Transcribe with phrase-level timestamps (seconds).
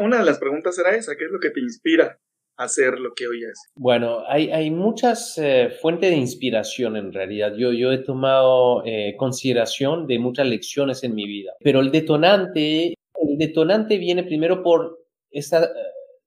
[0.00, 2.18] Una de las preguntas era esa, ¿qué es lo que te inspira
[2.56, 3.70] a hacer lo que hoy haces?
[3.74, 7.52] Bueno, hay, hay muchas eh, fuentes de inspiración en realidad.
[7.54, 12.94] Yo, yo he tomado eh, consideración de muchas lecciones en mi vida, pero el detonante,
[13.28, 14.98] el detonante viene primero por
[15.30, 15.68] esa eh,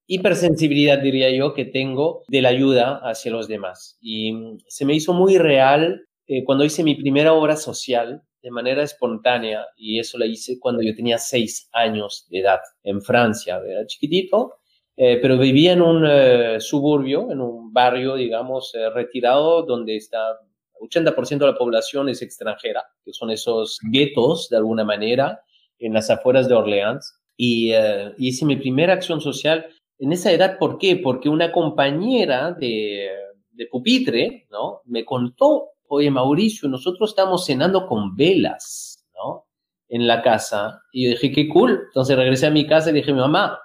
[0.08, 3.98] hipersensibilidad, diría yo, que tengo de la ayuda hacia los demás.
[4.02, 6.06] Y mm, se me hizo muy real
[6.46, 10.94] cuando hice mi primera obra social de manera espontánea y eso la hice cuando yo
[10.94, 14.56] tenía seis años de edad en Francia, era chiquitito,
[14.98, 20.38] eh, pero vivía en un eh, suburbio, en un barrio, digamos, eh, retirado donde está
[20.80, 25.42] 80% de la población es extranjera, que son esos guetos de alguna manera
[25.86, 27.20] en las afueras de Orleans.
[27.36, 29.66] Y, y hice mi primera acción social
[30.00, 30.98] en esa edad, ¿por qué?
[30.98, 33.10] Porque una compañera de,
[33.52, 34.82] de pupitre, ¿no?
[34.86, 39.46] Me contó oye Mauricio, nosotros estamos cenando con velas, ¿no?
[39.90, 40.82] En la casa.
[40.92, 41.84] Y yo dije, qué cool.
[41.88, 43.60] Entonces regresé a mi casa y dije, mamá,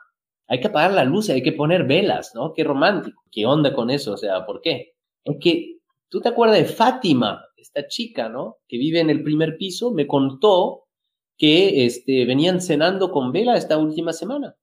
[0.47, 2.53] hay que apagar la luz, hay que poner velas, ¿no?
[2.55, 3.23] Qué romántico.
[3.31, 4.14] ¿Qué onda con eso?
[4.14, 4.92] O sea, ¿por qué?
[5.25, 8.57] Es que tú te acuerdas de Fátima, esta chica, ¿no?
[8.69, 10.85] Que vive en el primer piso, me contó
[11.39, 14.56] que este, venían cenando con vela esta última semana.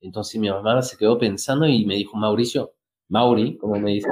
[0.00, 2.74] Entonces mi mamá se quedó pensando y me dijo, Mauricio,
[3.08, 4.08] Mauri, como me dice,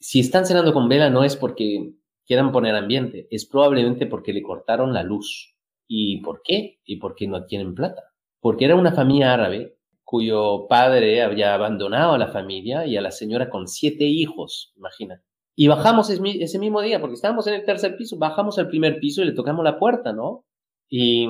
[0.00, 1.92] si están cenando con vela no es porque
[2.26, 5.54] quieran poner ambiente, es probablemente porque le cortaron la luz.
[5.86, 6.80] ¿Y por qué?
[6.84, 8.02] Y porque no tienen plata.
[8.40, 13.10] Porque era una familia árabe cuyo padre había abandonado a la familia y a la
[13.10, 15.22] señora con siete hijos, imagina.
[15.54, 19.22] Y bajamos ese mismo día, porque estábamos en el tercer piso, bajamos al primer piso
[19.22, 20.44] y le tocamos la puerta, ¿no?
[20.88, 21.28] Y,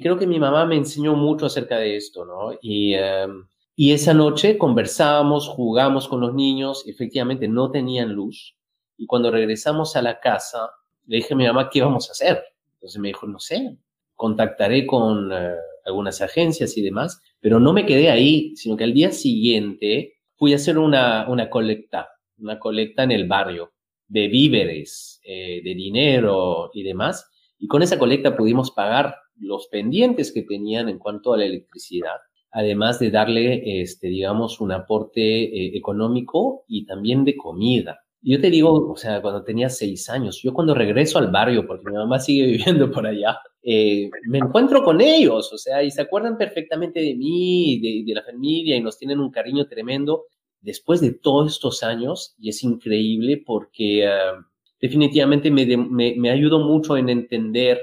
[0.00, 2.58] creo que mi mamá me enseñó mucho acerca de esto, ¿no?
[2.60, 8.56] Y, em, esa noche conversábamos, jugamos con los niños, efectivamente no tenían luz,
[8.96, 10.70] y cuando regresamos a la casa,
[11.06, 12.42] le dije a mi mamá qué íbamos a hacer.
[12.74, 13.76] Entonces me dijo, no sé,
[14.14, 15.54] contactaré con eh,
[15.84, 20.52] algunas agencias y demás, pero no me quedé ahí, sino que al día siguiente fui
[20.52, 22.08] a hacer una, una colecta,
[22.38, 23.72] una colecta en el barrio
[24.08, 27.30] de víveres, eh, de dinero y demás.
[27.64, 32.16] Y con esa colecta pudimos pagar los pendientes que tenían en cuanto a la electricidad,
[32.50, 38.00] además de darle, este, digamos, un aporte eh, económico y también de comida.
[38.20, 41.88] Yo te digo, o sea, cuando tenía seis años, yo cuando regreso al barrio, porque
[41.88, 46.02] mi mamá sigue viviendo por allá, eh, me encuentro con ellos, o sea, y se
[46.02, 50.24] acuerdan perfectamente de mí, de, de la familia, y nos tienen un cariño tremendo
[50.60, 54.44] después de todos estos años, y es increíble porque uh,
[54.84, 57.80] definitivamente me, me, me, ayudó mucho en entender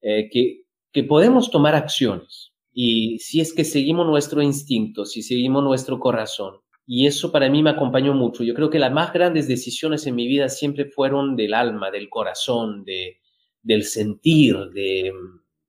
[0.00, 0.62] eh, que,
[0.92, 2.52] que podemos tomar acciones.
[2.72, 7.60] Y si es que seguimos nuestro instinto, si seguimos nuestro corazón, y eso para mí
[7.60, 8.44] me acompañó mucho.
[8.44, 12.08] Yo creo que las más grandes decisiones en mi vida siempre fueron del alma, del
[12.08, 13.18] corazón, de,
[13.60, 15.12] del sentir, de,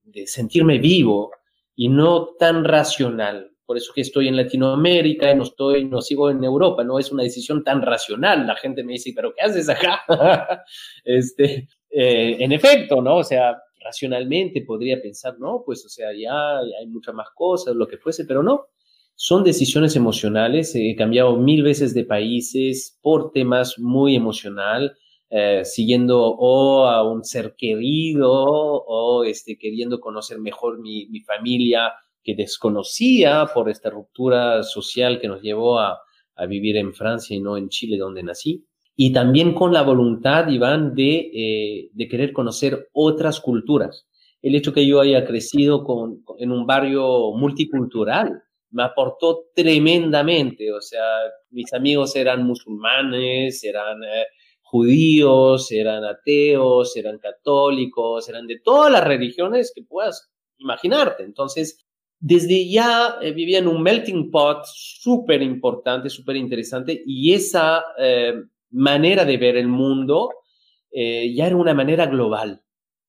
[0.03, 1.31] de sentirme vivo
[1.75, 3.55] y no tan racional.
[3.69, 7.11] Por eso que estoy en Latinoamérica y no estoy, no sigo en Europa, no es
[7.11, 8.47] una decisión tan racional.
[8.47, 10.01] La gente me dice, pero ¿qué haces acá?
[11.05, 13.17] este, eh, en efecto, ¿no?
[13.17, 17.87] O sea, racionalmente podría pensar, no, pues, o sea, ya hay muchas más cosas, lo
[17.87, 18.69] que fuese, pero no
[19.13, 20.73] son decisiones emocionales.
[20.73, 24.97] He cambiado mil veces de países por temas muy emocional,
[25.29, 31.93] eh, siguiendo o a un ser querido o este, queriendo conocer mejor mi, mi, familia
[32.23, 35.99] que desconocía por esta ruptura social que nos llevó a,
[36.35, 38.65] a, vivir en Francia y no en Chile donde nací.
[38.95, 44.07] Y también con la voluntad, Iván, de, eh, de querer conocer otras culturas.
[44.41, 50.71] El hecho que yo haya crecido con, en un barrio multicultural, me aportó tremendamente.
[50.73, 51.03] O sea,
[51.49, 54.25] mis amigos eran musulmanes, eran eh,
[54.61, 61.23] judíos, eran ateos, eran católicos, eran de todas las religiones que puedas imaginarte.
[61.23, 61.85] Entonces,
[62.19, 68.33] desde ya eh, vivía en un melting pot súper importante, súper interesante, y esa eh,
[68.71, 70.29] manera de ver el mundo
[70.91, 72.61] eh, ya era una manera global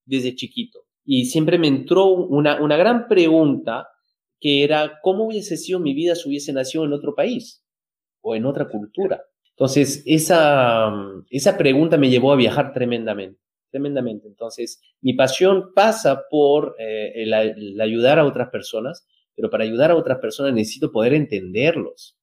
[0.04, 0.80] desde chiquito.
[1.04, 3.88] Y siempre me entró una, una gran pregunta
[4.38, 7.64] que era cómo hubiese sido mi vida si hubiese nacido en otro país
[8.22, 9.22] o en otra cultura.
[9.50, 10.90] Entonces, esa,
[11.28, 13.38] esa pregunta me llevó a viajar tremendamente,
[13.70, 14.28] tremendamente.
[14.28, 17.30] Entonces, mi pasión pasa por eh,
[17.80, 22.16] ayudar a otras personas, pero para ayudar a otras personas necesito poder entenderlos.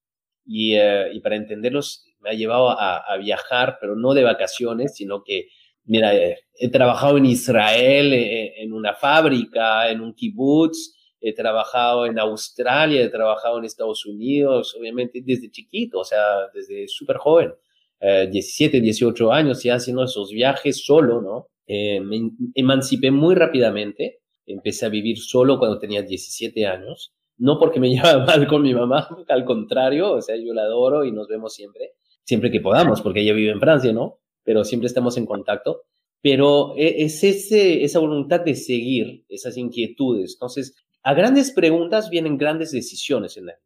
[0.45, 5.47] Y, eh, para entenderlos me ha llevado a, viajar, pero no de vacaciones, sino que,
[5.85, 12.19] mira, eh, he trabajado en Israel, en una fábrica, en un kibutz, he trabajado en
[12.19, 17.53] Australia, he trabajado en Estados Unidos, obviamente desde chiquito, o sea, desde súper joven,
[17.99, 21.47] 17, 18 años, ya haciendo esos viajes solo, ¿no?
[21.67, 27.79] Eh, me emancipé muy rápidamente, empecé a vivir solo cuando tenía 17 años, no porque
[27.79, 31.27] me llevaba mal con mi mamá, al contrario, o sea, yo la adoro y nos
[31.27, 31.91] vemos siempre,
[32.23, 34.19] siempre que podamos, porque ella vive en Francia, ¿no?
[34.43, 35.83] Pero siempre estamos en contacto.
[36.21, 40.33] Pero e, es ese, esa voluntad de seguir esas inquietudes.
[40.33, 43.63] Entonces, a grandes preguntas vienen grandes decisiones en la vida.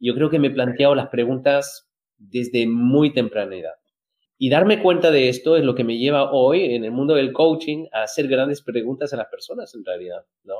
[0.00, 1.89] Yo creo que me he planteado las preguntas
[2.20, 3.74] desde muy temprana edad.
[4.38, 7.32] Y darme cuenta de esto es lo que me lleva hoy en el mundo del
[7.32, 10.54] coaching a hacer grandes preguntas a las personas en realidad, ¿no?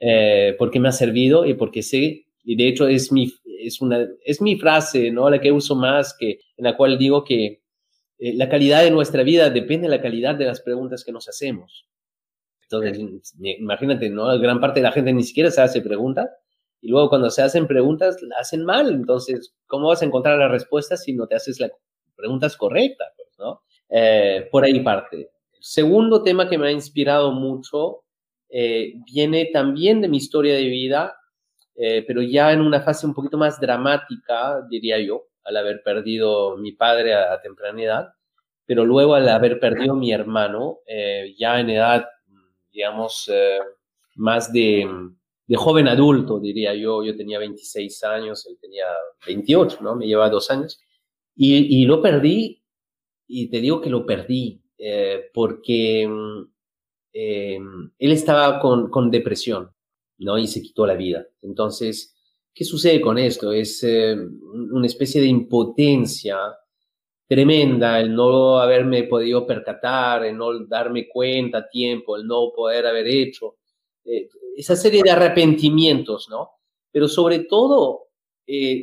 [0.00, 4.06] Eh, porque me ha servido y porque sé, y de hecho es mi, es una,
[4.24, 5.30] es mi frase, ¿no?
[5.30, 7.62] La que uso más, que, en la cual digo que
[8.18, 11.28] eh, la calidad de nuestra vida depende de la calidad de las preguntas que nos
[11.28, 11.88] hacemos.
[12.62, 12.98] Entonces,
[13.40, 14.38] imagínate, ¿no?
[14.38, 16.28] Gran parte de la gente ni siquiera se hace preguntas
[16.84, 18.92] y luego cuando se hacen preguntas, la hacen mal.
[18.92, 21.70] Entonces, ¿cómo vas a encontrar las respuestas si no te haces las
[22.14, 23.08] preguntas correctas?
[23.16, 23.58] Pues.
[23.88, 25.30] Eh, por ahí parte.
[25.60, 28.02] segundo tema que me ha inspirado mucho
[28.50, 31.16] eh, viene también de mi historia de vida,
[31.74, 36.58] eh, pero ya en una fase un poquito más dramática, diría yo, al haber perdido
[36.58, 38.08] mi padre a, temprana edad,
[38.66, 40.80] pero luego al haber perdido mi hermano,
[41.38, 42.04] ya en edad,
[42.70, 43.30] digamos,
[44.16, 44.86] más de
[45.46, 47.02] de joven adulto, diría yo.
[47.02, 48.86] Yo tenía 26 años, él tenía
[49.26, 49.96] 28, ¿no?
[49.96, 50.78] Me lleva dos años.
[51.36, 52.62] Y, lo perdí,
[53.26, 56.42] y te digo que lo perdí, eh, porque mm,
[57.12, 57.58] eh,
[57.98, 59.70] él estaba con, con, depresión,
[60.18, 60.38] ¿no?
[60.38, 61.26] Y se quitó la vida.
[61.42, 62.14] Entonces,
[62.54, 63.52] ¿qué sucede con esto?
[63.52, 66.38] Es eh, una especie de impotencia
[67.26, 72.86] tremenda el no haberme podido percatar, el no darme cuenta a tiempo, el no poder
[72.86, 73.56] haber hecho
[74.04, 76.50] eh, esa serie de arrepentimientos, ¿no?
[76.90, 78.08] Pero sobre todo,
[78.46, 78.82] eh,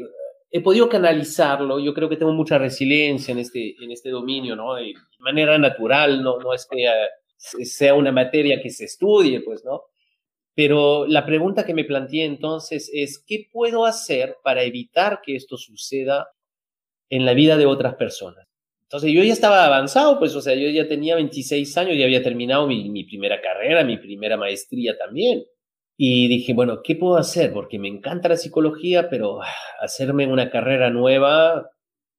[0.49, 4.75] he podido canalizarlo, yo creo que tengo mucha resiliencia en este, en este dominio, ¿no?
[4.75, 9.63] De manera natural, no, no es que eh, sea una materia que se estudie, pues,
[9.63, 9.83] ¿no?
[10.53, 15.57] Pero la pregunta que me planteé entonces es, ¿qué puedo hacer para evitar que esto
[15.57, 16.27] suceda
[17.09, 18.50] en la vida de otras personas?
[18.91, 22.21] Entonces yo ya estaba avanzado, pues, o sea, yo ya tenía 26 años, ya había
[22.21, 25.45] terminado mi, primera carrera, mi primera maestría también.
[25.95, 27.53] Y dije, bueno, ¿qué puedo hacer?
[27.53, 29.47] Porque me encanta la psicología, pero ah,
[29.79, 31.69] hacerme una carrera nueva,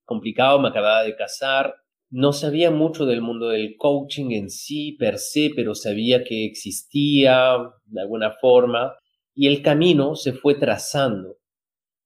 [0.07, 1.75] complicado, me acababa de casar.
[2.09, 7.59] No sabía mucho del mundo del coaching en sí, per se, pero sabía que existía
[7.85, 8.95] de alguna forma.
[9.35, 11.37] Y el camino se fue trazando.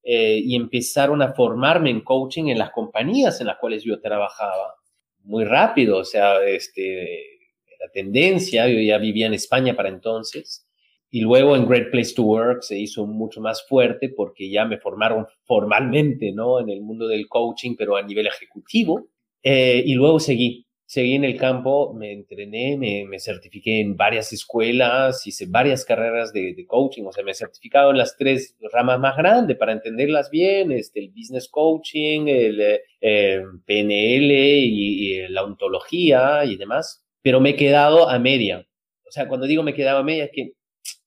[0.09, 4.77] Eh, y empezaron a formarme en coaching en las compañías en las cuales yo trabajaba.
[5.25, 7.41] Muy rápido, o sea, este,
[7.81, 10.65] la tendencia, yo ya vivía en España para entonces,
[11.11, 14.79] y luego en Great Place to Work se hizo mucho más fuerte porque ya me
[14.79, 16.61] formaron formalmente, ¿no?
[16.61, 19.09] En el mundo del coaching, pero a nivel ejecutivo,
[19.43, 25.27] eh, y luego seguí seguí en el campo, me entrené, me, certifiqué en varias escuelas,
[25.27, 29.17] hice varias carreras de, coaching, o sea, me he certificado en las tres ramas más
[29.17, 36.57] grandes para entenderlas bien, este, el business coaching, el eh, PNL y, la ontología y
[36.57, 38.65] demás, pero me he quedado a media.
[39.07, 40.53] O sea, cuando digo me he quedado a media es que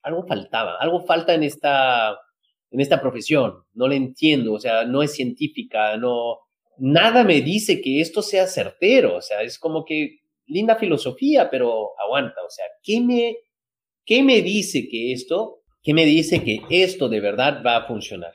[0.01, 2.17] algo faltaba, algo falta en esta,
[2.71, 6.37] en esta profesión, no la entiendo, o sea, no es científica, no,
[6.79, 11.91] nada me dice que esto sea certero, o sea, es como que linda filosofía, pero
[12.05, 13.37] aguanta, o sea, ¿qué me,
[14.05, 18.33] qué me dice que esto, qué me dice que esto de verdad va a funcionar?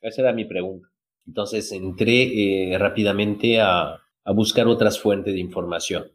[0.00, 0.88] Esa era mi pregunta.
[1.26, 4.00] Entonces entré eh, rápidamente a,
[4.34, 6.10] buscar otras fuentes de información.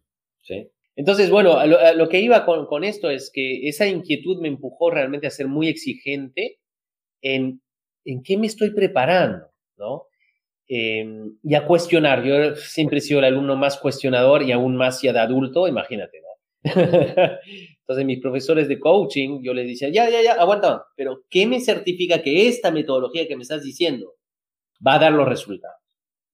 [0.98, 5.28] Entonces, bueno, lo, que iba con, con, esto es que esa inquietud me empujó realmente
[5.28, 6.60] a ser muy exigente
[7.22, 7.62] en,
[8.04, 9.46] en qué me estoy preparando,
[9.78, 10.08] ¿no?
[10.74, 12.24] Em, y a cuestionar.
[12.24, 16.22] Yo siempre he sido el alumno más cuestionador y aún más ya de adulto, imagínate,
[16.22, 16.62] ¿no?
[17.82, 21.60] Entonces, mis profesores de coaching, yo les decía, ya, ya, ya, aguanta, pero ¿qué me
[21.60, 24.14] certifica que esta metodología que me estás diciendo
[24.86, 25.76] va a dar los resultados?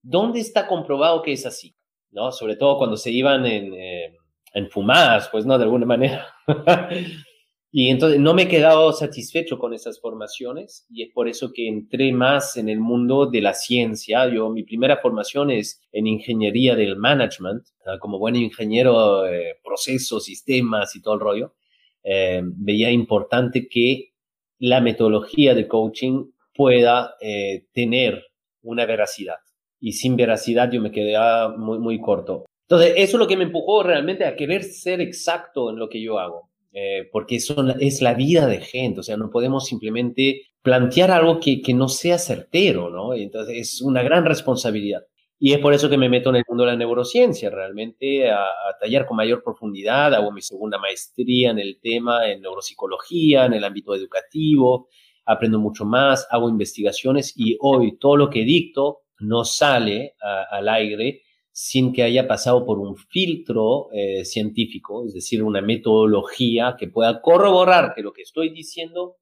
[0.04, 1.76] ¿Dónde está comprobado que es así?
[2.12, 2.32] ¿No?
[2.32, 4.16] Sobre todo cuando se iban en, eh,
[4.54, 5.58] en fumadas, pues, ¿no?
[5.58, 6.28] De alguna manera.
[7.72, 11.68] Y entonces no me he quedado satisfecho con esas formaciones y es por eso que
[11.68, 14.28] entré más en el mundo de la ciencia.
[14.30, 17.64] Yo, mi primera formación es en ingeniería del management,
[18.00, 21.56] como buen ingeniero, eh, procesos, sistemas y todo el rollo.
[22.04, 24.14] Eh, veía importante que
[24.60, 28.24] la metodología de coaching pueda eh, tener
[28.62, 29.38] una veracidad.
[29.80, 31.16] Y sin veracidad yo me quedé
[31.58, 32.46] muy, muy corto.
[32.70, 36.02] Entonces, eso es lo que me empujó realmente a querer ser exacto en lo que
[36.02, 36.50] yo hago.
[36.80, 41.40] Eh, porque son, es la vida de gente, o sea, no podemos simplemente plantear algo
[41.40, 43.16] que, no sea certero, ¿no?
[43.16, 45.02] Entonces es una gran responsabilidad.
[45.40, 48.44] Y es por eso que me meto en el mundo de la neurociencia, realmente a,
[48.44, 50.14] a, tallar con mayor profundidad.
[50.14, 54.88] Hago mi segunda maestría en el tema, en neuropsicología, en el ámbito educativo.
[55.26, 61.24] Aprendo mucho más, hago investigaciones y hoy todo lo que dicto no sale al aire
[61.60, 67.20] sin que haya pasado por un filtro eh, científico, es decir, una metodología que pueda
[67.20, 69.16] corroborar que lo que estoy diciendo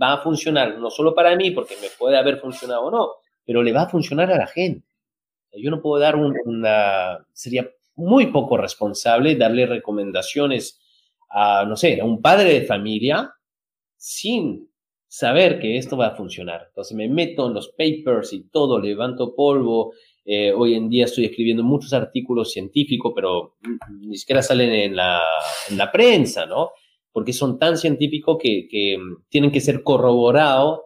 [0.00, 3.08] va a funcionar, no solo para mí, porque me puede haber funcionado o no,
[3.44, 4.86] pero le va a funcionar a la gente.
[5.52, 10.80] Yo no puedo dar una, sería muy poco responsable darle recomendaciones
[11.28, 13.34] a, no sé, a un padre de familia
[13.96, 14.69] sin
[15.10, 16.66] saber que esto va a funcionar.
[16.68, 19.92] Entonces me meto en los papers y todo, levanto polvo.
[20.24, 23.56] Eh, hoy en día estoy escribiendo muchos artículos científicos, pero
[23.90, 25.20] ni siquiera salen en la,
[25.68, 26.70] en la prensa, ¿no?
[27.10, 28.98] Porque son tan científicos que, que
[29.28, 30.82] tienen que ser corroborados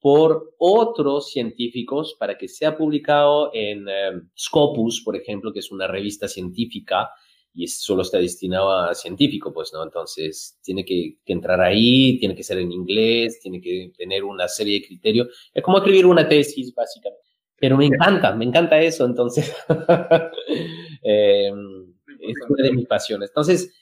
[0.00, 5.86] por otros científicos para que sea publicado en eh, Scopus, por ejemplo, que es una
[5.86, 7.10] revista científica
[7.56, 9.82] y solo está destinado a científico, pues, ¿no?
[9.82, 14.80] Entonces, tiene que, entrar ahí, tiene que ser en inglés, tiene que tener una serie
[14.80, 15.28] de criterios.
[15.54, 17.22] Es como escribir una tesis, básicamente.
[17.58, 19.54] Pero me encanta, me encanta eso, entonces.
[21.02, 23.30] eh, es una de mis pasiones.
[23.30, 23.72] Entonces,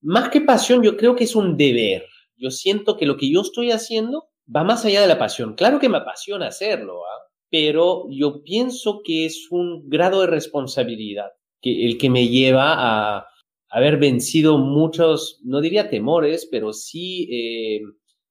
[0.00, 2.06] más que pasión, yo creo que es un deber.
[2.36, 5.54] Yo siento que lo que yo estoy haciendo va más allá de la pasión.
[5.54, 7.32] Claro que me apasiona hacerlo, ¿ah?
[7.50, 11.32] pero yo pienso que es un grado de responsabilidad
[11.64, 13.28] el que me lleva a
[13.68, 17.80] haber vencido muchos, no diría temores, pero sí eh,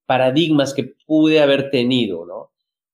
[0.06, 2.52] paradigmas que pude haber tenido, ¿no?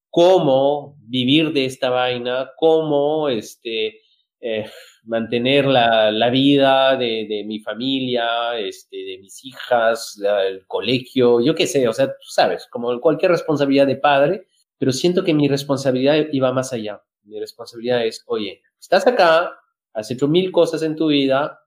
[0.09, 4.01] Cómo vivir de esta vaina, cómo este,
[4.41, 4.65] eh,
[5.03, 11.53] mantener la, la vida de, de, mi familia, este, de mis hijas, el colegio, yo
[11.53, 15.47] qué sé, o sea, tú sabes, como cualquier responsabilidad de padre, pero siento que mi
[15.47, 17.03] responsabilidad iba más allá.
[17.23, 19.59] Mi responsabilidad es, oye, estás acá,
[19.93, 21.59] has hecho mil cosas en tu vida,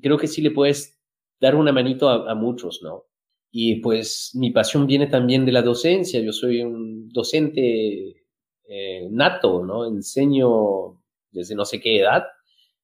[0.00, 0.98] creo que sí le puedes
[1.40, 3.06] dar una manito a, muchos, ¿no?
[3.50, 8.24] Y pues mi pasión viene también de la docencia, yo soy un docente
[8.68, 9.86] eh, nato, ¿no?
[9.86, 12.24] Enseño desde no sé qué edad,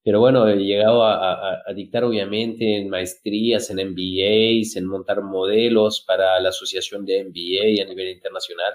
[0.03, 6.03] pero bueno, he llegado a, a, dictar obviamente en maestrías, en MBAs, en montar modelos
[6.05, 8.73] para la asociación de MBA a nivel internacional.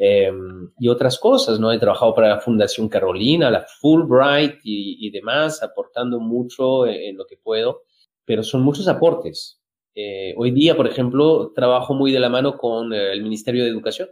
[0.00, 1.72] Em, y otras cosas, ¿no?
[1.72, 7.36] He trabajado para la Fundación Carolina, la Fulbright y, demás, aportando mucho en, lo que
[7.36, 7.82] puedo,
[8.24, 9.60] pero son muchos aportes.
[9.96, 13.70] Eh, hoy día, por ejemplo, trabajo muy de la mano con eh, el Ministerio de
[13.70, 14.08] Educación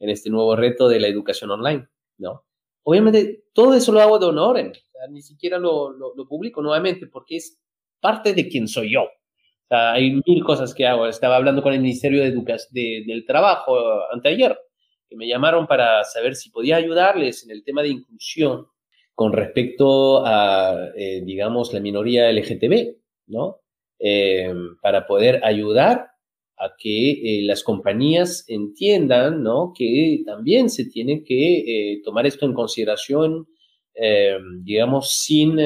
[0.00, 1.86] en este nuevo reto de la educación online,
[2.18, 2.44] ¿no?
[2.82, 4.72] Obviamente, todo eso lo hago de honor,
[5.08, 7.60] ni siquiera lo, lo, lo, publico nuevamente porque es
[8.00, 9.02] parte de quien soy yo.
[9.04, 11.06] O sea, hay mil cosas que hago.
[11.06, 13.78] Estaba hablando con el Ministerio de Educación del Trabajo
[14.12, 14.58] anteayer
[15.16, 18.66] me llamaron para saber si podía ayudarles en el tema de inclusión
[19.14, 23.60] con respecto a, eh, digamos, la minoría LGTB, ¿no?
[23.98, 26.08] Eh, para poder ayudar
[26.56, 29.72] a que eh, las compañías entiendan, ¿no?
[29.76, 33.46] Que también se tiene que tomar esto en consideración,
[34.62, 35.58] digamos, sin,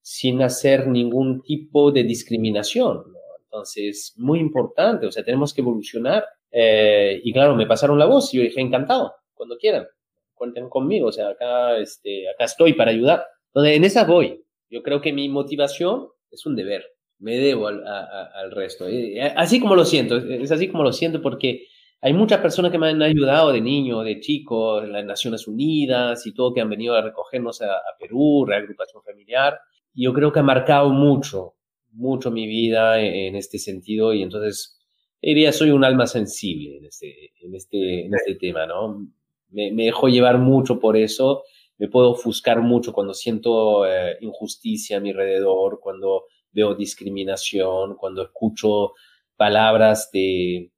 [0.00, 3.18] sin hacer ningún tipo de discriminación, ¿no?
[3.44, 8.32] Entonces, muy importante, o sea, tenemos que evolucionar eh, y claro, me pasaron la voz
[8.32, 9.86] y yo dije, encantado, cuando quieran,
[10.34, 13.24] cuenten conmigo, o sea, acá, este, acá estoy para ayudar.
[13.48, 14.44] Entonces, en esa voy.
[14.70, 16.84] Yo creo que mi motivación es un deber,
[17.18, 18.86] me debo al, al resto.
[19.34, 21.66] Así como lo siento, es así como lo siento porque
[22.00, 26.26] hay muchas personas que me han ayudado de niño, de chico, en las Naciones Unidas
[26.26, 29.58] y todo, que han venido a recogernos a, a Perú, reagrupación familiar.
[29.94, 31.54] Y yo creo que ha marcado mucho,
[31.92, 34.77] mucho mi vida en este sentido y entonces
[35.20, 39.06] diría, soy un alma sensible en este, en este, en este tema, ¿no?
[39.50, 41.44] Me, me, dejo llevar mucho por eso,
[41.78, 48.22] me puedo ofuscar mucho cuando siento eh, injusticia a mi alrededor, cuando veo discriminación, cuando
[48.22, 48.92] escucho
[49.36, 50.70] palabras de,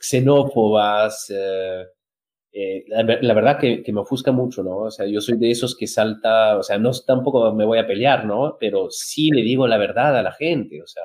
[0.00, 1.30] xenófobas.
[1.30, 1.84] Eh,
[2.52, 4.76] eh, la, verdad que, que, me ofusca mucho, ¿no?
[4.78, 7.86] O sea, yo soy de esos que salta, o sea, no tampoco me voy a
[7.86, 8.56] pelear, ¿no?
[8.60, 11.02] Pero sí le digo la verdad a la gente, o sea,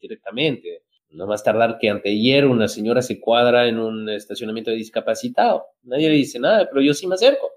[0.00, 0.82] directamente.
[1.14, 5.64] No más tardar que anteayer una señora se cuadra en un estacionamiento de discapacitado.
[5.84, 7.50] Nadie le dice nada, pero yo sí me acerco.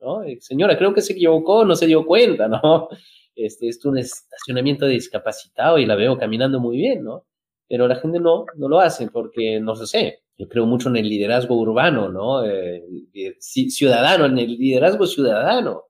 [0.00, 0.22] ¿no?
[0.40, 2.88] Señora, creo que se equivocó, no se dio cuenta, ¿no?
[3.34, 7.26] Este es un estacionamiento de discapacitado y la veo caminando muy bien, ¿no?
[7.68, 11.08] Pero la gente no, no lo hace porque, no sé, yo creo mucho en el
[11.08, 12.44] liderazgo urbano, ¿no?
[12.44, 12.84] Eh,
[13.40, 15.84] ciudadano, en el liderazgo ciudadano.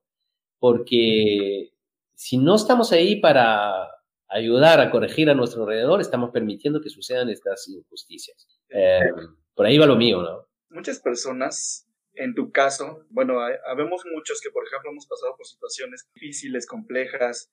[0.58, 1.72] Porque
[2.14, 3.88] si no estamos ahí para
[4.28, 8.48] ayudar a corregir a nuestro alrededor, estamos permitiendo que sucedan estas injusticias.
[8.68, 9.00] Eh,
[9.54, 10.46] por ahí va lo mío, ¿no?
[10.70, 16.08] Muchas personas, en tu caso, bueno, habemos muchos que, por ejemplo, hemos pasado por situaciones
[16.14, 17.50] difíciles, complejas,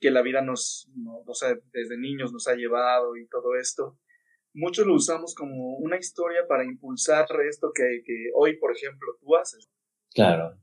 [0.00, 0.88] que la vida nos,
[1.26, 3.98] o sea, desde niños nos ha llevado y todo esto.
[4.52, 9.36] Muchos lo usamos como una historia para impulsar esto que, que hoy, por ejemplo, tú
[9.36, 9.70] haces.
[10.12, 10.58] Claro.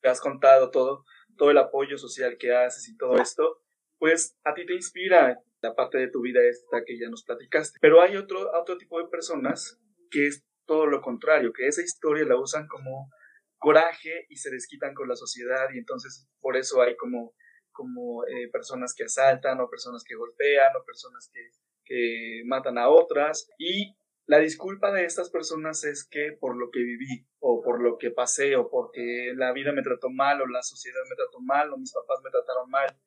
[0.00, 1.04] Te has contado todo,
[1.36, 3.62] todo el apoyo social que haces y todo esto,
[3.98, 7.78] pues a ti te inspira la parte de tu vida esta que ya nos platicaste.
[7.80, 9.78] Pero hay otro, otro tipo de personas
[10.10, 13.10] que es todo lo contrario, que esa historia la usan como
[13.58, 17.34] coraje y se desquitan con la sociedad y entonces por eso hay como
[17.76, 21.40] como eh, personas que asaltan o personas que golpean o personas que,
[21.84, 23.50] que matan a otras.
[23.58, 27.98] Y la disculpa de estas personas es que por lo que viví o por lo
[27.98, 31.72] que pasé o porque la vida me trató mal o la sociedad me trató mal
[31.72, 32.98] o mis papás me trataron mal.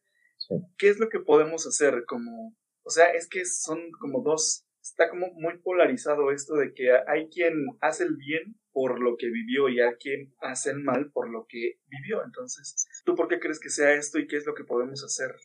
[0.78, 5.10] ¿Qué es lo que podemos hacer como, o sea, es que son como dos, está
[5.10, 9.70] como muy polarizado esto de que hay quien hace el bien por lo que vivió
[9.70, 12.24] y hay quien hace el mal por lo que vivió.
[12.24, 15.36] Entonces, ¿tú por qué crees que sea esto y qué es lo que podemos hacer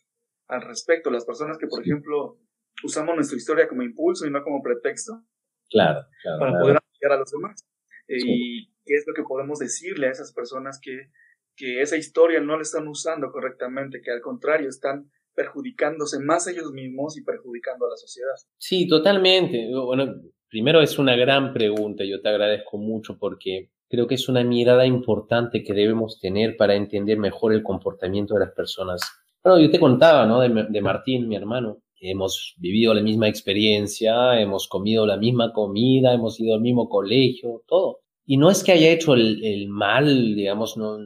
[0.47, 1.11] al respecto?
[1.11, 2.39] Las personas que, por ejemplo,
[2.83, 5.23] usamos nuestra historia como impulso y no como pretexto.
[5.69, 6.01] Claro,
[6.39, 7.65] Para poder apoyar a los demás.
[8.07, 11.09] Y qué es lo que podemos decirle a esas personas que,
[11.55, 16.71] que esa historia no la están usando correctamente, que al contrario están perjudicándose más ellos
[16.71, 18.33] mismos y perjudicando a la sociedad.
[18.57, 19.69] Sí, totalmente.
[19.73, 20.15] Bueno,
[20.49, 24.85] primero es una gran pregunta, yo te agradezco mucho porque creo que es una mirada
[24.85, 29.01] importante que debemos tener para entender mejor el comportamiento de las personas.
[29.43, 30.39] Bueno, yo te contaba, ¿no?
[30.41, 31.79] De, Martín, mi hermano.
[31.97, 37.63] Hemos vivido la misma experiencia, hemos comido la misma comida, hemos ido al mismo colegio,
[37.67, 37.99] todo.
[38.25, 40.97] Y no es que haya hecho el, mal, digamos, no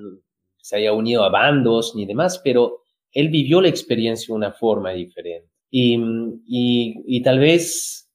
[0.62, 4.92] se haya unido a bandos ni demás, pero él vivió la experiencia de una forma
[4.92, 5.50] diferente.
[5.72, 8.10] Y, tal vez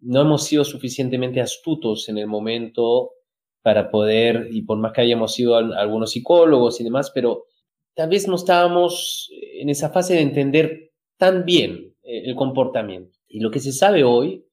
[0.00, 3.10] no hemos sido suficientemente astutos en el momento
[3.62, 7.44] para poder, y por más que hayamos sido algunos psicólogos y demás, pero
[7.94, 13.18] tal vez no estábamos en esa fase de entender tan bien eh, el comportamiento.
[13.28, 14.46] Y lo que se sabe hoy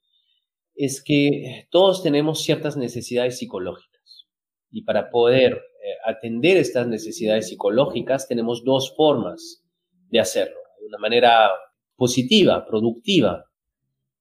[0.75, 4.27] es que todos tenemos ciertas necesidades psicológicas.
[4.69, 5.61] Y para poder
[6.05, 9.63] atender estas necesidades psicológicas tenemos dos formas
[10.09, 10.57] de hacerlo.
[10.85, 11.49] Una manera
[11.95, 13.45] positiva, productiva,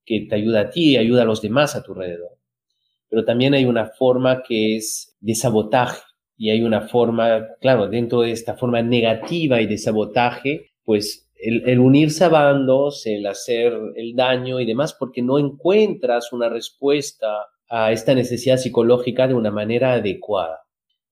[0.04, 2.38] que te ayuda a ti y ayuda a los demás a tu alrededor.
[3.08, 6.02] Pero también hay una forma que es de sabotaje
[6.36, 11.68] y hay una forma, claro, dentro de esta forma negativa y de sabotaje, pues el,
[11.68, 17.46] el, unirse a bandos, el hacer el daño y demás, porque no encuentras una respuesta
[17.68, 20.65] a esta necesidad psicológica de una manera adecuada.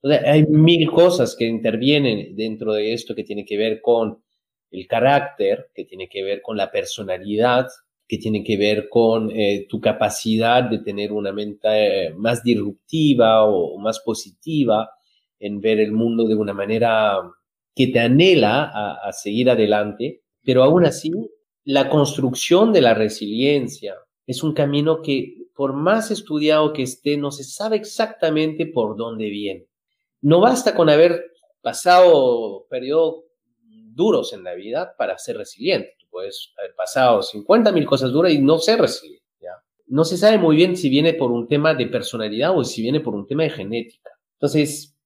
[0.05, 4.23] Hay mil cosas que intervienen dentro de esto que tiene que ver con
[4.71, 7.69] el carácter, que tiene que ver con la personalidad,
[8.07, 13.45] que tiene que ver con eh, tu capacidad de tener una mente eh, más disruptiva
[13.45, 14.90] o, más positiva
[15.38, 17.19] en ver el mundo de una manera
[17.75, 21.11] que te anhela a, a seguir adelante, pero aún así
[21.64, 23.95] la construcción de la resiliencia
[24.27, 29.31] es un camino que por más estudiado que esté, no se sabe exactamente por dónde
[29.31, 29.67] viene.
[30.25, 33.25] No basta con haber pasado periodo
[33.61, 35.97] duros en la vida para ser resiliente.
[35.99, 39.23] Tú puedes haber pasado 50 mil cosas duras y no ser resiliente.
[39.87, 43.01] No se sabe muy bien si viene por un tema de personalidad o si viene
[43.01, 44.13] por un tema de genética.
[44.37, 44.97] Entonces,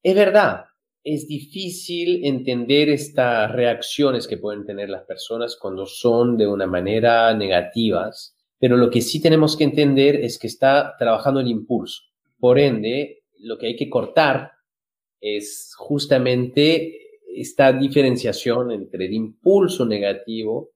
[0.00, 0.66] es verdad,
[1.02, 7.34] es difícil entender estas reacciones que pueden tener las personas cuando son de una manera
[7.34, 12.04] negativas, pero lo que sí tenemos que entender es que está trabajando el impulso.
[12.38, 14.52] Por ende, lo que hay que cortar
[15.20, 20.70] es justamente esta diferenciación entre el impulso negativo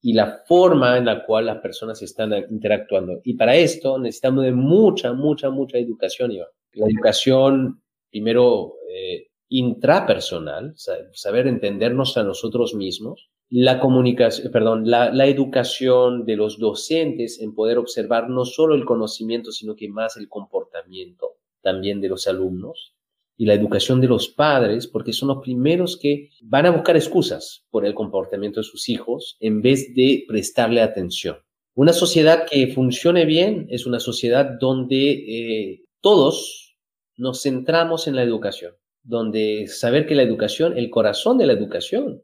[0.00, 3.20] y la forma en la cual las personas están interactuando.
[3.24, 6.48] Y para esto necesitamos de mucha, mucha, mucha educación, Iván.
[6.74, 10.74] La educación, primero, eh, intrapersonal,
[11.12, 17.54] saber entendernos a nosotros mismos, la comunicación, perdón, la, la, educación de los docentes en
[17.54, 22.94] poder observar no solo el conocimiento, sino que más el comportamiento también de los alumnos,
[23.40, 27.64] y la educación de los padres, porque son los primeros que van a buscar excusas
[27.70, 31.36] por el comportamiento de sus hijos en vez de prestarle atención.
[31.74, 36.76] Una sociedad que funcione bien es una sociedad donde eh, todos
[37.16, 38.74] nos centramos en la educación,
[39.04, 42.20] donde saber que la educación, el corazón de la educación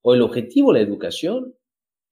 [0.00, 1.54] o el objetivo de la educación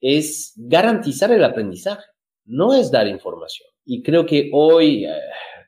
[0.03, 2.05] es garantizar el aprendizaje,
[2.45, 3.71] no es dar información.
[3.87, 5.07] Y creo que hoy...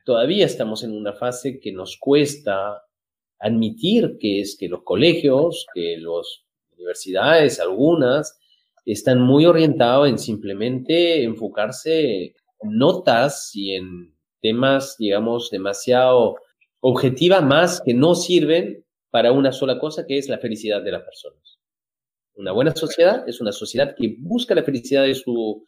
[0.05, 2.83] Todavía estamos en una fase que nos cuesta
[3.39, 6.45] admitir que es que los colegios, que las
[6.77, 8.39] universidades, algunas,
[8.85, 16.35] están muy orientados en simplemente enfocarse en notas y en temas, digamos, demasiado
[16.81, 21.01] objetiva más que no sirven para una sola cosa, que es la felicidad de las
[21.01, 21.57] personas.
[22.35, 25.65] Una buena sociedad es una sociedad que busca la felicidad de, su,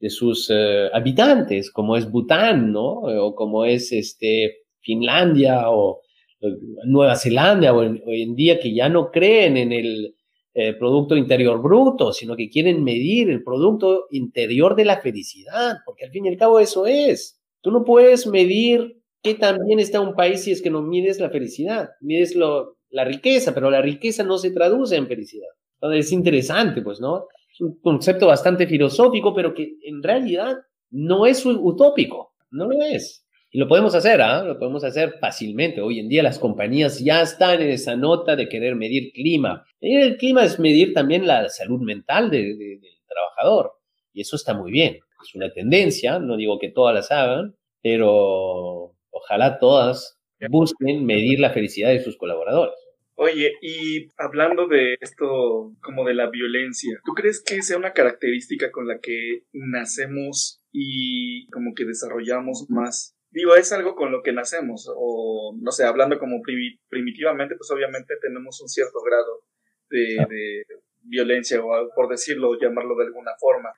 [0.00, 3.00] de sus eh, habitantes, como es Bután, ¿no?
[3.00, 6.00] O como es este, Finlandia o
[6.40, 6.48] eh,
[6.84, 10.14] Nueva Zelanda, o hoy en día que ya no creen en el
[10.54, 16.04] eh, Producto Interior Bruto, sino que quieren medir el Producto Interior de la felicidad, porque
[16.04, 17.40] al fin y al cabo eso es.
[17.60, 21.30] Tú no puedes medir qué también está un país si es que no mides la
[21.30, 25.48] felicidad, mides lo, la riqueza, pero la riqueza no se traduce en felicidad.
[25.74, 27.26] Entonces es interesante, pues, ¿no?
[27.60, 30.56] Un concepto bastante filosófico, pero que en realidad
[30.90, 33.24] no es utópico, no lo es.
[33.50, 34.42] Y lo podemos hacer, ¿ah?
[34.42, 35.80] Lo podemos hacer fácilmente.
[35.80, 39.64] Hoy en día las compañías ya están en esa nota de querer medir clima.
[39.80, 43.72] Medir el clima es medir también la salud mental del trabajador.
[44.12, 44.98] Y eso está muy bien.
[45.24, 50.18] Es una tendencia, no digo que todas las hagan, pero ojalá todas
[50.50, 52.77] busquen medir la felicidad de sus colaboradores.
[53.20, 58.70] Oye, y hablando de esto como de la violencia, ¿tú crees que sea una característica
[58.70, 63.16] con la que nacemos y como que desarrollamos más?
[63.30, 66.40] Digo, es algo con lo que nacemos, o no sé, hablando como
[66.88, 69.42] primitivamente, pues obviamente tenemos un cierto grado
[69.90, 70.62] de, de
[71.02, 73.70] violencia, o por decirlo, llamarlo de alguna forma.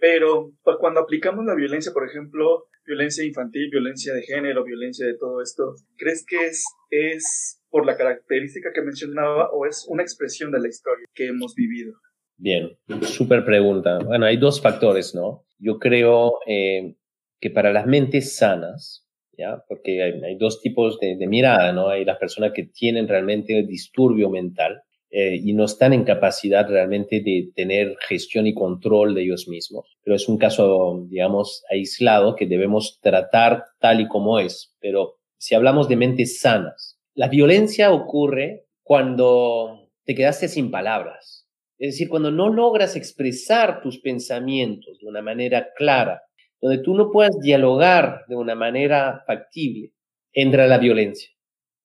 [0.00, 5.18] Pero pues, cuando aplicamos la violencia, por ejemplo, violencia infantil, violencia de género, violencia de
[5.18, 10.52] todo esto, ¿crees que es, es por la característica que mencionaba o es una expresión
[10.52, 11.94] de la historia que hemos vivido?
[12.36, 12.70] Bien,
[13.02, 13.98] súper pregunta.
[13.98, 15.44] Bueno, hay dos factores, ¿no?
[15.58, 16.94] Yo creo eh,
[17.40, 19.64] que para las mentes sanas, ¿ya?
[19.68, 21.88] Porque hay, dos tipos de, de, mirada, ¿no?
[21.88, 27.22] Hay las personas que tienen realmente disturbio mental eh, y no están en capacidad realmente
[27.24, 29.96] de tener gestión y control de ellos mismos.
[30.04, 34.76] Pero es un caso, digamos, aislado que debemos tratar tal y como es.
[34.78, 41.48] Pero si hablamos de mentes sanas, la violencia ocurre cuando te quedaste sin palabras.
[41.78, 46.22] Es decir, cuando no logras expresar tus pensamientos de una manera clara,
[46.60, 49.92] donde tú no puedas dialogar de una manera factible,
[50.32, 51.30] entra la violencia,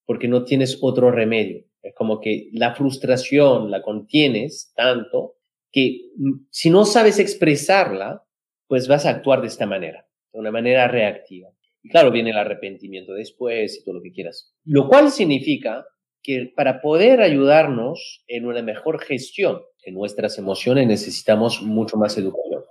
[0.06, 1.66] porque no tienes otro remedio.
[1.82, 5.36] Es como que la frustración la contienes tanto
[5.72, 8.24] que mm, si no sabes expresarla,
[8.68, 11.50] pues vas a actuar de esta manera, de una manera reactiva.
[11.90, 14.54] Claro, viene el arrepentimiento después y todo lo que quieras.
[14.64, 15.86] Lo cual significa
[16.22, 22.64] que para poder ayudarnos en una mejor gestión de nuestras emociones necesitamos mucho más educación,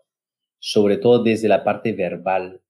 [0.60, 2.60] sobre todo desde la parte verbal,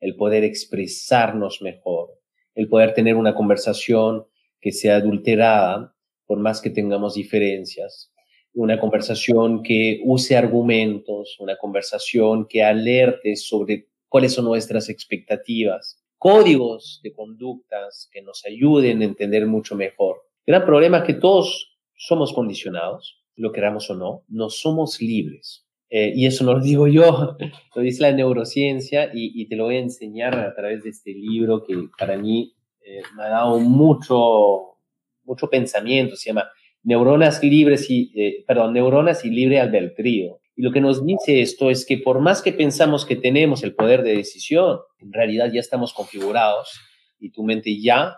[0.00, 2.10] el poder expresarnos mejor,
[2.54, 4.26] el poder tener una conversación
[4.60, 5.94] que sea adulterada,
[6.26, 8.12] por más que tengamos diferencias.
[8.52, 17.00] Una conversación que use argumentos, una conversación que alerte sobre cuáles son nuestras expectativas, códigos
[17.02, 20.22] de conductas que nos ayuden a entender mucho mejor.
[20.46, 25.66] El gran problema es que todos somos condicionados, lo queramos o no, no somos libres.
[25.88, 27.36] Eh, y eso no lo digo yo,
[27.74, 31.62] lo dice la neurociencia y, te lo voy a enseñar a través de este libro
[31.62, 34.78] que para mí eh, me ha dado mucho,
[35.24, 36.48] mucho pensamiento, se llama
[36.82, 40.40] Neuronas Libres y, eh, perdón, Neuronas y Libre Albedrío.
[40.56, 43.74] Y lo que nos dice esto es que por más que pensamos que tenemos el
[43.74, 46.80] poder de decisión, en realidad ya estamos configurados
[47.18, 48.16] y tu mente ya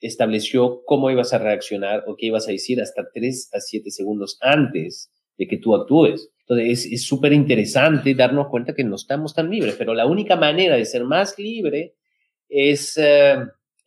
[0.00, 4.38] estableció cómo ibas a reaccionar o qué ibas a decir hasta 3 a 7 segundos
[4.40, 6.30] antes de que tú actúes.
[6.40, 10.76] Entonces es súper interesante darnos cuenta que no estamos tan libres, pero la única manera
[10.76, 11.96] de ser más libre
[12.48, 13.36] es eh,